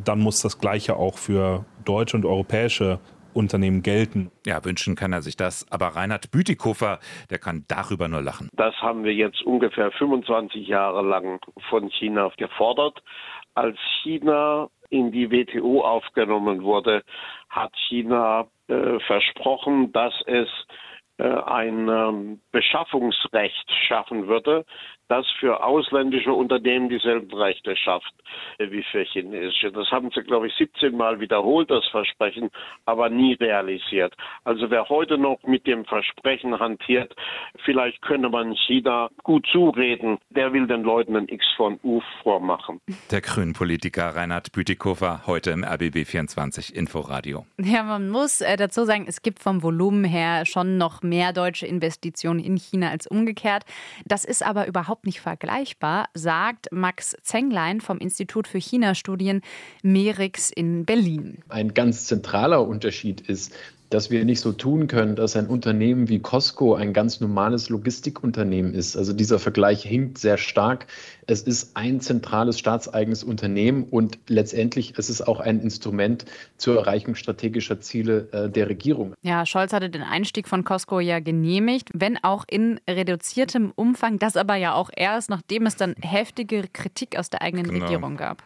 dann 0.03 0.19
muss 0.19 0.41
das 0.41 0.59
Gleiche 0.59 0.97
auch 0.97 1.17
für 1.17 1.65
deutsche 1.85 2.17
und 2.17 2.25
europäische 2.25 2.99
Unternehmen 3.37 3.83
gelten. 3.83 4.31
Ja, 4.45 4.65
wünschen 4.65 4.95
kann 4.95 5.13
er 5.13 5.21
sich 5.21 5.37
das. 5.37 5.65
Aber 5.71 5.87
Reinhard 5.87 6.31
Bütikofer, 6.31 6.99
der 7.29 7.39
kann 7.39 7.63
darüber 7.67 8.07
nur 8.07 8.21
lachen. 8.21 8.49
Das 8.53 8.75
haben 8.81 9.03
wir 9.03 9.13
jetzt 9.13 9.41
ungefähr 9.43 9.91
25 9.91 10.67
Jahre 10.67 11.01
lang 11.03 11.39
von 11.69 11.89
China 11.91 12.31
gefordert. 12.37 13.01
Als 13.53 13.77
China 14.01 14.69
in 14.89 15.11
die 15.11 15.31
WTO 15.31 15.81
aufgenommen 15.81 16.63
wurde, 16.63 17.03
hat 17.49 17.73
China 17.87 18.47
äh, 18.67 18.99
versprochen, 18.99 19.91
dass 19.91 20.13
es 20.25 20.47
äh, 21.17 21.23
ein 21.23 21.87
ähm, 21.89 22.41
Beschaffungsrecht 22.51 23.71
schaffen 23.87 24.27
würde, 24.27 24.65
das 25.09 25.25
für 25.39 25.63
ausländische 25.63 26.33
Unternehmen 26.33 26.89
dieselben 26.89 27.33
Rechte 27.33 27.75
schafft 27.75 28.13
äh, 28.57 28.69
wie 28.71 28.83
für 28.83 29.03
chinesische. 29.03 29.71
Das 29.71 29.89
haben 29.91 30.09
sie, 30.13 30.21
glaube 30.21 30.47
ich, 30.47 30.53
17 30.55 30.95
Mal 30.95 31.19
wiederholt, 31.19 31.69
das 31.69 31.85
Versprechen, 31.87 32.49
aber 32.85 33.09
nie 33.09 33.33
realisiert. 33.33 34.15
Also 34.43 34.69
wer 34.69 34.89
heute 34.89 35.17
noch 35.17 35.41
mit 35.43 35.65
dem 35.67 35.85
Versprechen 35.85 36.59
hantiert, 36.59 37.15
vielleicht 37.63 38.01
könne 38.01 38.29
man 38.29 38.55
China 38.55 39.09
gut 39.23 39.47
zureden, 39.51 40.17
der 40.29 40.53
will 40.53 40.67
den 40.67 40.83
Leuten 40.83 41.15
ein 41.15 41.27
X 41.29 41.45
von 41.55 41.79
U 41.83 42.01
vormachen. 42.23 42.81
Der 43.11 43.21
Grünen-Politiker 43.21 44.15
Reinhard 44.15 44.51
Bütikofer 44.51 45.21
heute 45.25 45.51
im 45.51 45.63
RBB 45.63 46.05
24 46.05 46.75
Inforadio. 46.75 47.45
Ja, 47.59 47.83
man 47.83 48.09
muss 48.09 48.41
äh, 48.41 48.57
dazu 48.57 48.85
sagen, 48.85 49.05
es 49.07 49.21
gibt 49.21 49.39
vom 49.39 49.63
Volumen 49.63 50.03
her 50.03 50.45
schon 50.45 50.77
noch 50.77 51.01
mehr 51.01 51.33
deutsche 51.33 51.65
Investitionen 51.65 52.39
in 52.39 52.57
China 52.57 52.89
als 52.89 53.07
umgekehrt. 53.07 53.63
Das 54.05 54.25
ist 54.25 54.45
aber 54.45 54.67
überhaupt 54.67 54.96
nicht 55.05 55.19
vergleichbar, 55.19 56.09
sagt 56.13 56.67
Max 56.71 57.15
Zenglein 57.21 57.81
vom 57.81 57.99
Institut 57.99 58.47
für 58.47 58.59
China-Studien 58.59 59.41
Merix 59.83 60.49
in 60.49 60.85
Berlin. 60.85 61.39
Ein 61.49 61.73
ganz 61.73 62.05
zentraler 62.05 62.67
Unterschied 62.67 63.21
ist, 63.21 63.53
dass 63.89 64.11
wir 64.11 64.25
nicht 64.25 64.41
so 64.41 64.51
tun 64.51 64.87
können, 64.87 65.15
dass 65.15 65.35
ein 65.35 65.47
Unternehmen 65.47 66.09
wie 66.09 66.19
Costco 66.19 66.75
ein 66.75 66.93
ganz 66.93 67.19
normales 67.19 67.69
Logistikunternehmen 67.69 68.73
ist. 68.73 68.97
Also 68.97 69.13
dieser 69.13 69.39
Vergleich 69.39 69.83
hinkt 69.83 70.17
sehr 70.17 70.37
stark. 70.37 70.87
Es 71.25 71.41
ist 71.41 71.75
ein 71.75 72.01
zentrales 72.01 72.59
staatseigenes 72.59 73.23
Unternehmen 73.23 73.83
und 73.83 74.19
letztendlich 74.27 74.97
ist 74.97 75.09
es 75.09 75.21
auch 75.21 75.39
ein 75.39 75.59
Instrument 75.61 76.25
zur 76.57 76.77
Erreichung 76.77 77.15
strategischer 77.15 77.79
Ziele 77.79 78.29
äh, 78.31 78.49
der 78.49 78.69
Regierung. 78.69 79.13
Ja, 79.21 79.45
Scholz 79.45 79.73
hatte 79.73 79.89
den 79.89 80.03
Einstieg 80.03 80.47
von 80.47 80.63
Costco 80.63 80.99
ja 80.99 81.19
genehmigt, 81.19 81.89
wenn 81.93 82.17
auch 82.23 82.45
in 82.49 82.79
reduziertem 82.89 83.71
Umfang. 83.75 84.19
Das 84.19 84.37
aber 84.37 84.55
ja 84.55 84.73
auch 84.73 84.89
erst, 84.95 85.29
nachdem 85.29 85.65
es 85.65 85.75
dann 85.75 85.95
heftige 86.01 86.63
Kritik 86.71 87.17
aus 87.17 87.29
der 87.29 87.41
eigenen 87.41 87.69
genau. 87.69 87.85
Regierung 87.85 88.17
gab. 88.17 88.43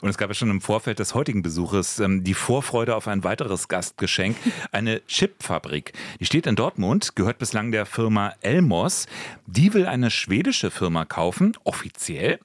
Und 0.00 0.08
es 0.08 0.18
gab 0.18 0.28
ja 0.30 0.34
schon 0.34 0.50
im 0.50 0.60
Vorfeld 0.60 0.98
des 0.98 1.14
heutigen 1.14 1.42
Besuches 1.42 1.98
ähm, 1.98 2.24
die 2.24 2.34
Vorfreude 2.34 2.96
auf 2.96 3.08
ein 3.08 3.24
weiteres 3.24 3.68
Gastgeschenk, 3.68 4.36
eine 4.72 5.00
Chipfabrik. 5.06 5.92
Die 6.18 6.24
steht 6.24 6.46
in 6.46 6.56
Dortmund, 6.56 7.16
gehört 7.16 7.38
bislang 7.38 7.72
der 7.72 7.86
Firma 7.86 8.34
Elmos. 8.40 9.06
Die 9.46 9.74
will 9.74 9.86
eine 9.86 10.10
schwedische 10.10 10.70
Firma 10.70 11.04
kaufen, 11.04 11.56
offiziell. 11.64 12.38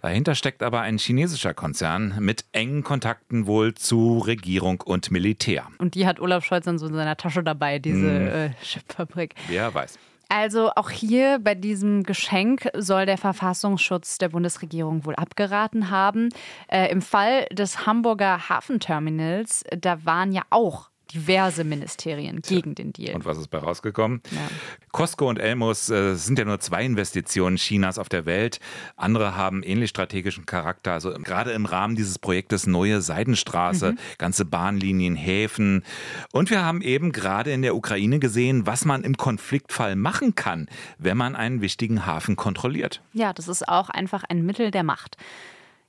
Dahinter 0.00 0.34
steckt 0.34 0.62
aber 0.62 0.80
ein 0.80 0.98
chinesischer 0.98 1.54
Konzern 1.54 2.16
mit 2.20 2.44
engen 2.52 2.82
Kontakten 2.82 3.46
wohl 3.46 3.74
zu 3.74 4.18
Regierung 4.18 4.80
und 4.80 5.10
Militär. 5.10 5.66
Und 5.78 5.94
die 5.94 6.06
hat 6.06 6.20
Olaf 6.20 6.44
Scholz 6.44 6.64
dann 6.64 6.78
so 6.78 6.86
in 6.86 6.94
seiner 6.94 7.16
Tasche 7.16 7.42
dabei, 7.42 7.78
diese 7.78 7.98
hm. 7.98 8.26
äh, 8.28 8.50
Chipfabrik. 8.62 9.34
Wer 9.48 9.72
weiß. 9.74 9.98
Also 10.34 10.70
auch 10.76 10.88
hier 10.88 11.40
bei 11.40 11.54
diesem 11.54 12.04
Geschenk 12.04 12.70
soll 12.74 13.04
der 13.04 13.18
Verfassungsschutz 13.18 14.16
der 14.16 14.30
Bundesregierung 14.30 15.04
wohl 15.04 15.14
abgeraten 15.14 15.90
haben. 15.90 16.30
Äh, 16.68 16.90
Im 16.90 17.02
Fall 17.02 17.44
des 17.52 17.84
Hamburger 17.84 18.48
Hafenterminals, 18.48 19.62
da 19.78 20.06
waren 20.06 20.32
ja 20.32 20.40
auch 20.48 20.88
diverse 21.12 21.64
Ministerien 21.64 22.40
gegen 22.42 22.74
den 22.74 22.92
Deal. 22.92 23.14
Und 23.14 23.24
was 23.24 23.38
ist 23.38 23.48
bei 23.48 23.58
rausgekommen? 23.58 24.22
Ja. 24.30 24.48
Costco 24.92 25.28
und 25.28 25.38
Elmos 25.38 25.90
äh, 25.90 26.14
sind 26.14 26.38
ja 26.38 26.44
nur 26.44 26.60
zwei 26.60 26.84
Investitionen 26.84 27.56
Chinas 27.56 27.98
auf 27.98 28.08
der 28.08 28.26
Welt. 28.26 28.60
Andere 28.96 29.36
haben 29.36 29.62
ähnlich 29.62 29.90
strategischen 29.90 30.46
Charakter. 30.46 30.92
Also 30.92 31.12
gerade 31.12 31.52
im 31.52 31.66
Rahmen 31.66 31.96
dieses 31.96 32.18
Projektes 32.18 32.66
Neue 32.66 33.00
Seidenstraße, 33.00 33.92
mhm. 33.92 33.98
ganze 34.18 34.44
Bahnlinien, 34.44 35.16
Häfen. 35.16 35.84
Und 36.32 36.50
wir 36.50 36.64
haben 36.64 36.82
eben 36.82 37.12
gerade 37.12 37.52
in 37.52 37.62
der 37.62 37.76
Ukraine 37.76 38.18
gesehen, 38.18 38.66
was 38.66 38.84
man 38.84 39.04
im 39.04 39.16
Konfliktfall 39.16 39.96
machen 39.96 40.34
kann, 40.34 40.68
wenn 40.98 41.16
man 41.16 41.36
einen 41.36 41.60
wichtigen 41.60 42.06
Hafen 42.06 42.36
kontrolliert. 42.36 43.02
Ja, 43.12 43.32
das 43.32 43.48
ist 43.48 43.68
auch 43.68 43.90
einfach 43.90 44.24
ein 44.24 44.44
Mittel 44.44 44.70
der 44.70 44.82
Macht. 44.82 45.16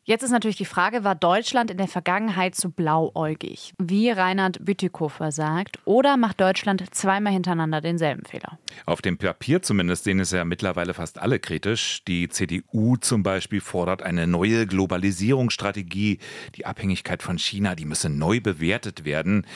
Jetzt 0.05 0.21
ist 0.21 0.31
natürlich 0.31 0.57
die 0.57 0.65
Frage, 0.65 1.05
war 1.05 1.15
Deutschland 1.15 1.71
in 1.71 1.77
der 1.77 1.87
Vergangenheit 1.87 2.55
zu 2.55 2.69
blauäugig, 2.69 3.73
wie 3.79 4.09
Reinhard 4.09 4.65
Bütikofer 4.65 5.31
sagt, 5.31 5.79
oder 5.85 6.17
macht 6.17 6.41
Deutschland 6.41 6.93
zweimal 6.93 7.31
hintereinander 7.31 7.79
denselben 7.79 8.25
Fehler? 8.25 8.59
Auf 8.85 9.01
dem 9.01 9.17
Papier 9.17 9.61
zumindest 9.61 10.03
sehen 10.03 10.19
es 10.19 10.31
ja 10.31 10.43
mittlerweile 10.43 10.93
fast 10.93 11.19
alle 11.19 11.39
kritisch. 11.39 12.03
Die 12.05 12.27
CDU 12.27 12.97
zum 12.97 13.23
Beispiel 13.23 13.61
fordert 13.61 14.01
eine 14.01 14.27
neue 14.27 14.67
Globalisierungsstrategie. 14.67 16.19
Die 16.55 16.65
Abhängigkeit 16.65 17.23
von 17.23 17.37
China, 17.37 17.73
die 17.73 17.85
müsse 17.85 18.09
neu 18.09 18.41
bewertet 18.41 19.05
werden. 19.05 19.47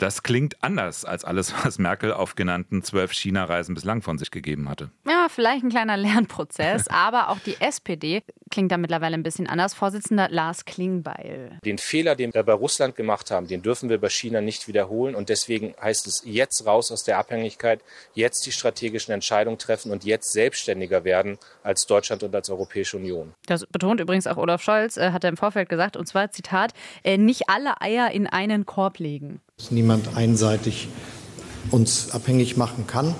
Das 0.00 0.22
klingt 0.22 0.56
anders 0.62 1.04
als 1.04 1.26
alles, 1.26 1.52
was 1.62 1.78
Merkel 1.78 2.14
auf 2.14 2.34
genannten 2.34 2.82
zwölf 2.82 3.12
China-Reisen 3.12 3.74
bislang 3.74 4.00
von 4.00 4.16
sich 4.16 4.30
gegeben 4.30 4.70
hatte. 4.70 4.88
Ja, 5.06 5.26
vielleicht 5.28 5.62
ein 5.62 5.68
kleiner 5.68 5.98
Lernprozess, 5.98 6.88
aber 6.88 7.28
auch 7.28 7.38
die 7.40 7.60
SPD 7.60 8.22
klingt 8.50 8.72
da 8.72 8.78
mittlerweile 8.78 9.12
ein 9.12 9.22
bisschen 9.22 9.46
anders. 9.46 9.74
Vorsitzender 9.74 10.30
Lars 10.30 10.64
Klingbeil. 10.64 11.58
Den 11.66 11.76
Fehler, 11.76 12.16
den 12.16 12.32
wir 12.32 12.42
bei 12.44 12.54
Russland 12.54 12.96
gemacht 12.96 13.30
haben, 13.30 13.46
den 13.46 13.60
dürfen 13.60 13.90
wir 13.90 14.00
bei 14.00 14.08
China 14.08 14.40
nicht 14.40 14.68
wiederholen. 14.68 15.14
Und 15.14 15.28
deswegen 15.28 15.74
heißt 15.78 16.06
es 16.06 16.22
jetzt 16.24 16.64
raus 16.64 16.90
aus 16.90 17.04
der 17.04 17.18
Abhängigkeit, 17.18 17.82
jetzt 18.14 18.46
die 18.46 18.52
strategischen 18.52 19.12
Entscheidungen 19.12 19.58
treffen 19.58 19.92
und 19.92 20.04
jetzt 20.04 20.32
selbstständiger 20.32 21.04
werden 21.04 21.36
als 21.62 21.86
Deutschland 21.86 22.22
und 22.22 22.34
als 22.34 22.48
Europäische 22.48 22.96
Union. 22.96 23.34
Das 23.44 23.66
betont 23.66 24.00
übrigens 24.00 24.26
auch 24.26 24.38
Olaf 24.38 24.62
Scholz, 24.62 24.96
äh, 24.96 25.12
hat 25.12 25.24
er 25.24 25.28
im 25.28 25.36
Vorfeld 25.36 25.68
gesagt, 25.68 25.98
und 25.98 26.06
zwar 26.06 26.30
Zitat, 26.30 26.72
äh, 27.04 27.18
nicht 27.18 27.50
alle 27.50 27.82
Eier 27.82 28.10
in 28.12 28.26
einen 28.26 28.64
Korb 28.64 28.98
legen 28.98 29.42
dass 29.60 29.70
niemand 29.70 30.16
einseitig 30.16 30.88
uns 31.70 32.14
abhängig 32.14 32.56
machen 32.56 32.86
kann. 32.86 33.14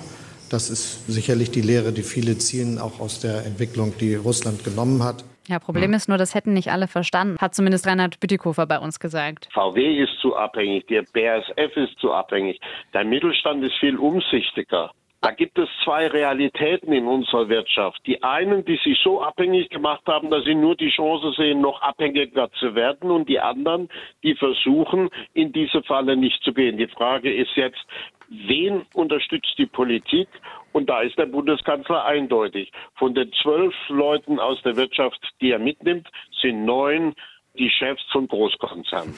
Das 0.49 0.71
ist 0.71 1.05
sicherlich 1.07 1.51
die 1.51 1.61
Lehre, 1.61 1.91
die 1.91 2.01
viele 2.01 2.35
ziehen, 2.39 2.79
auch 2.79 2.99
aus 2.99 3.19
der 3.19 3.45
Entwicklung, 3.45 3.93
die 3.99 4.15
Russland 4.15 4.63
genommen 4.63 5.03
hat. 5.03 5.23
Ja, 5.47 5.59
Problem 5.59 5.93
ist 5.93 6.09
nur, 6.09 6.17
das 6.17 6.33
hätten 6.33 6.53
nicht 6.53 6.71
alle 6.71 6.87
verstanden, 6.87 7.37
hat 7.39 7.53
zumindest 7.53 7.85
Reinhard 7.85 8.19
Bütikofer 8.19 8.65
bei 8.65 8.79
uns 8.79 8.99
gesagt. 8.99 9.49
VW 9.53 10.01
ist 10.01 10.17
zu 10.19 10.35
abhängig, 10.35 10.87
der 10.87 11.03
BASF 11.13 11.77
ist 11.77 11.99
zu 11.99 12.11
abhängig, 12.11 12.59
der 12.93 13.05
Mittelstand 13.05 13.63
ist 13.63 13.75
viel 13.79 13.97
umsichtiger. 13.97 14.91
Da 15.23 15.29
gibt 15.29 15.59
es 15.59 15.69
zwei 15.83 16.07
Realitäten 16.07 16.91
in 16.91 17.05
unserer 17.05 17.47
Wirtschaft. 17.47 18.01
Die 18.07 18.23
einen, 18.23 18.65
die 18.65 18.77
sich 18.83 18.99
so 19.03 19.21
abhängig 19.21 19.69
gemacht 19.69 20.01
haben, 20.07 20.31
dass 20.31 20.43
sie 20.45 20.55
nur 20.55 20.75
die 20.75 20.89
Chance 20.89 21.33
sehen, 21.37 21.61
noch 21.61 21.79
abhängiger 21.83 22.51
zu 22.53 22.73
werden, 22.73 23.11
und 23.11 23.29
die 23.29 23.39
anderen, 23.39 23.87
die 24.23 24.33
versuchen, 24.33 25.09
in 25.35 25.53
diese 25.53 25.83
Falle 25.83 26.17
nicht 26.17 26.41
zu 26.43 26.53
gehen. 26.53 26.77
Die 26.77 26.87
Frage 26.87 27.31
ist 27.31 27.55
jetzt, 27.55 27.85
wen 28.29 28.81
unterstützt 28.95 29.53
die 29.59 29.67
Politik? 29.67 30.27
Und 30.71 30.89
da 30.89 31.01
ist 31.01 31.19
der 31.19 31.27
Bundeskanzler 31.27 32.03
eindeutig. 32.05 32.71
Von 32.95 33.13
den 33.13 33.31
zwölf 33.43 33.75
Leuten 33.89 34.39
aus 34.39 34.59
der 34.63 34.75
Wirtschaft, 34.75 35.19
die 35.39 35.51
er 35.51 35.59
mitnimmt, 35.59 36.09
sind 36.41 36.65
neun 36.65 37.13
die 37.59 37.69
Chefs 37.69 38.03
von 38.11 38.27
Großkonzernen. 38.27 39.13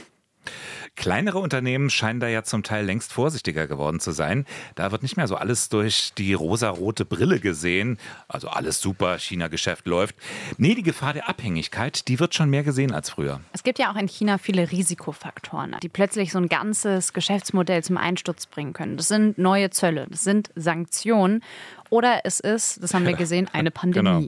Kleinere 0.96 1.40
Unternehmen 1.40 1.90
scheinen 1.90 2.20
da 2.20 2.28
ja 2.28 2.44
zum 2.44 2.62
Teil 2.62 2.86
längst 2.86 3.12
vorsichtiger 3.12 3.68
geworden 3.68 4.00
zu 4.00 4.12
sein. 4.12 4.46
Da 4.76 4.92
wird 4.92 5.02
nicht 5.02 5.18
mehr 5.18 5.28
so 5.28 5.36
alles 5.36 5.70
durch 5.70 6.14
die 6.18 6.34
rosarote 6.34 7.04
Brille 7.04 7.40
gesehen. 7.40 7.98
Also 8.28 8.48
alles 8.48 8.80
super, 8.80 9.18
China-Geschäft 9.18 9.88
läuft. 9.88 10.16
Nee, 10.58 10.76
die 10.76 10.84
Gefahr 10.84 11.14
der 11.14 11.28
Abhängigkeit, 11.28 12.08
die 12.08 12.20
wird 12.20 12.36
schon 12.36 12.50
mehr 12.50 12.64
gesehen 12.64 12.94
als 12.94 13.10
früher. 13.10 13.42
Es 13.54 13.64
gibt 13.64 13.80
ja 13.80 13.92
auch 13.92 13.96
in 13.96 14.08
China 14.08 14.38
viele 14.38 14.72
Risikofaktoren, 14.72 15.78
die 15.82 15.90
plötzlich 15.90 16.32
so 16.32 16.38
ein 16.38 16.48
ganzes 16.48 17.14
Geschäftsmodell 17.14 17.84
zum 17.84 17.98
Einsturz 17.98 18.46
bringen 18.46 18.74
können. 18.74 18.96
Das 18.96 19.08
sind 19.08 19.38
neue 19.38 19.72
Zölle, 19.72 20.08
das 20.10 20.24
sind 20.24 20.52
Sanktionen 20.56 21.42
oder 21.90 22.22
es 22.24 22.40
ist, 22.40 22.82
das 22.82 22.94
haben 22.94 23.06
wir 23.06 23.14
gesehen, 23.18 23.50
eine 23.54 23.72
Pandemie. 23.72 24.28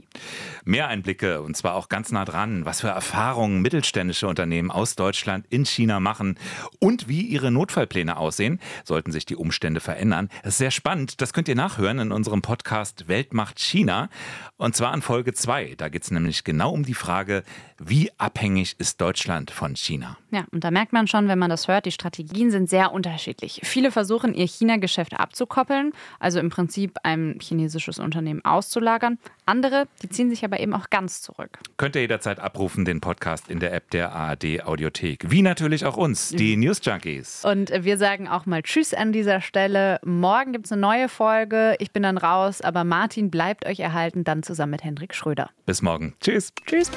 Mehr 0.64 0.88
Einblicke 0.88 1.42
und 1.42 1.56
zwar 1.56 1.74
auch 1.74 1.88
ganz 1.88 2.12
nah 2.12 2.24
dran, 2.24 2.64
was 2.64 2.80
für 2.80 2.88
Erfahrungen 2.88 3.62
mittelständische 3.62 4.28
Unternehmen 4.28 4.70
aus 4.70 4.96
Deutschland 4.96 5.46
in 5.50 5.64
China 5.64 6.00
machen 6.00 6.38
und 6.78 7.08
wie 7.08 7.22
ihre 7.22 7.50
Notfallpläne 7.50 8.16
aussehen, 8.16 8.60
sollten 8.84 9.12
sich 9.12 9.26
die 9.26 9.36
Umstände 9.36 9.80
verändern. 9.80 10.28
Das 10.42 10.54
ist 10.54 10.58
sehr 10.58 10.70
spannend. 10.70 11.20
Das 11.20 11.32
könnt 11.32 11.48
ihr 11.48 11.54
nachhören 11.54 11.98
in 11.98 12.12
unserem 12.12 12.42
Podcast 12.42 13.08
Weltmacht 13.08 13.58
China 13.58 14.08
und 14.56 14.74
zwar 14.74 14.94
in 14.94 15.02
Folge 15.02 15.32
2. 15.32 15.74
Da 15.76 15.88
geht 15.88 16.02
es 16.02 16.10
nämlich 16.10 16.44
genau 16.44 16.72
um 16.72 16.84
die 16.84 16.94
Frage, 16.94 17.42
wie 17.78 18.10
abhängig 18.18 18.76
ist 18.78 19.00
Deutschland 19.00 19.50
von 19.50 19.76
China? 19.76 20.16
Ja, 20.30 20.44
und 20.50 20.64
da 20.64 20.70
merkt 20.70 20.92
man 20.92 21.06
schon, 21.06 21.28
wenn 21.28 21.38
man 21.38 21.50
das 21.50 21.68
hört, 21.68 21.84
die 21.84 21.92
Strategien 21.92 22.50
sind 22.50 22.70
sehr 22.70 22.92
unterschiedlich. 22.92 23.60
Viele 23.64 23.90
versuchen, 23.90 24.34
ihr 24.34 24.46
China-Geschäft 24.46 25.14
abzukoppeln, 25.18 25.92
also 26.18 26.38
im 26.40 26.48
Prinzip 26.48 26.96
einem 27.02 27.38
chinesisches 27.56 27.98
Unternehmen 27.98 28.44
auszulagern. 28.44 29.18
Andere, 29.46 29.86
die 30.02 30.08
ziehen 30.08 30.30
sich 30.30 30.44
aber 30.44 30.60
eben 30.60 30.74
auch 30.74 30.90
ganz 30.90 31.22
zurück. 31.22 31.58
Könnt 31.76 31.96
ihr 31.96 32.02
jederzeit 32.02 32.38
abrufen, 32.38 32.84
den 32.84 33.00
Podcast 33.00 33.48
in 33.48 33.60
der 33.60 33.72
App 33.72 33.90
der 33.90 34.12
ARD 34.12 34.64
Audiothek. 34.64 35.30
Wie 35.30 35.42
natürlich 35.42 35.84
auch 35.84 35.96
uns, 35.96 36.30
die 36.30 36.56
News 36.56 36.80
Junkies. 36.82 37.44
Und 37.44 37.72
wir 37.72 37.98
sagen 37.98 38.28
auch 38.28 38.46
mal 38.46 38.62
Tschüss 38.62 38.94
an 38.94 39.12
dieser 39.12 39.40
Stelle. 39.40 39.98
Morgen 40.04 40.52
gibt 40.52 40.66
es 40.66 40.72
eine 40.72 40.80
neue 40.80 41.08
Folge. 41.08 41.76
Ich 41.78 41.92
bin 41.92 42.02
dann 42.02 42.18
raus, 42.18 42.60
aber 42.60 42.84
Martin 42.84 43.30
bleibt 43.30 43.66
euch 43.66 43.80
erhalten, 43.80 44.24
dann 44.24 44.42
zusammen 44.42 44.72
mit 44.72 44.84
Hendrik 44.84 45.14
Schröder. 45.14 45.50
Bis 45.64 45.82
morgen. 45.82 46.14
Tschüss. 46.20 46.52
Tschüss. 46.66 46.90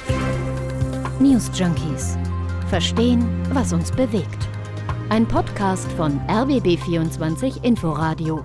News 1.20 1.50
Junkies. 1.54 2.16
Verstehen, 2.68 3.26
was 3.52 3.72
uns 3.72 3.90
bewegt. 3.90 4.48
Ein 5.08 5.26
Podcast 5.26 5.90
von 5.92 6.20
RBB24 6.28 7.64
Inforadio. 7.64 8.44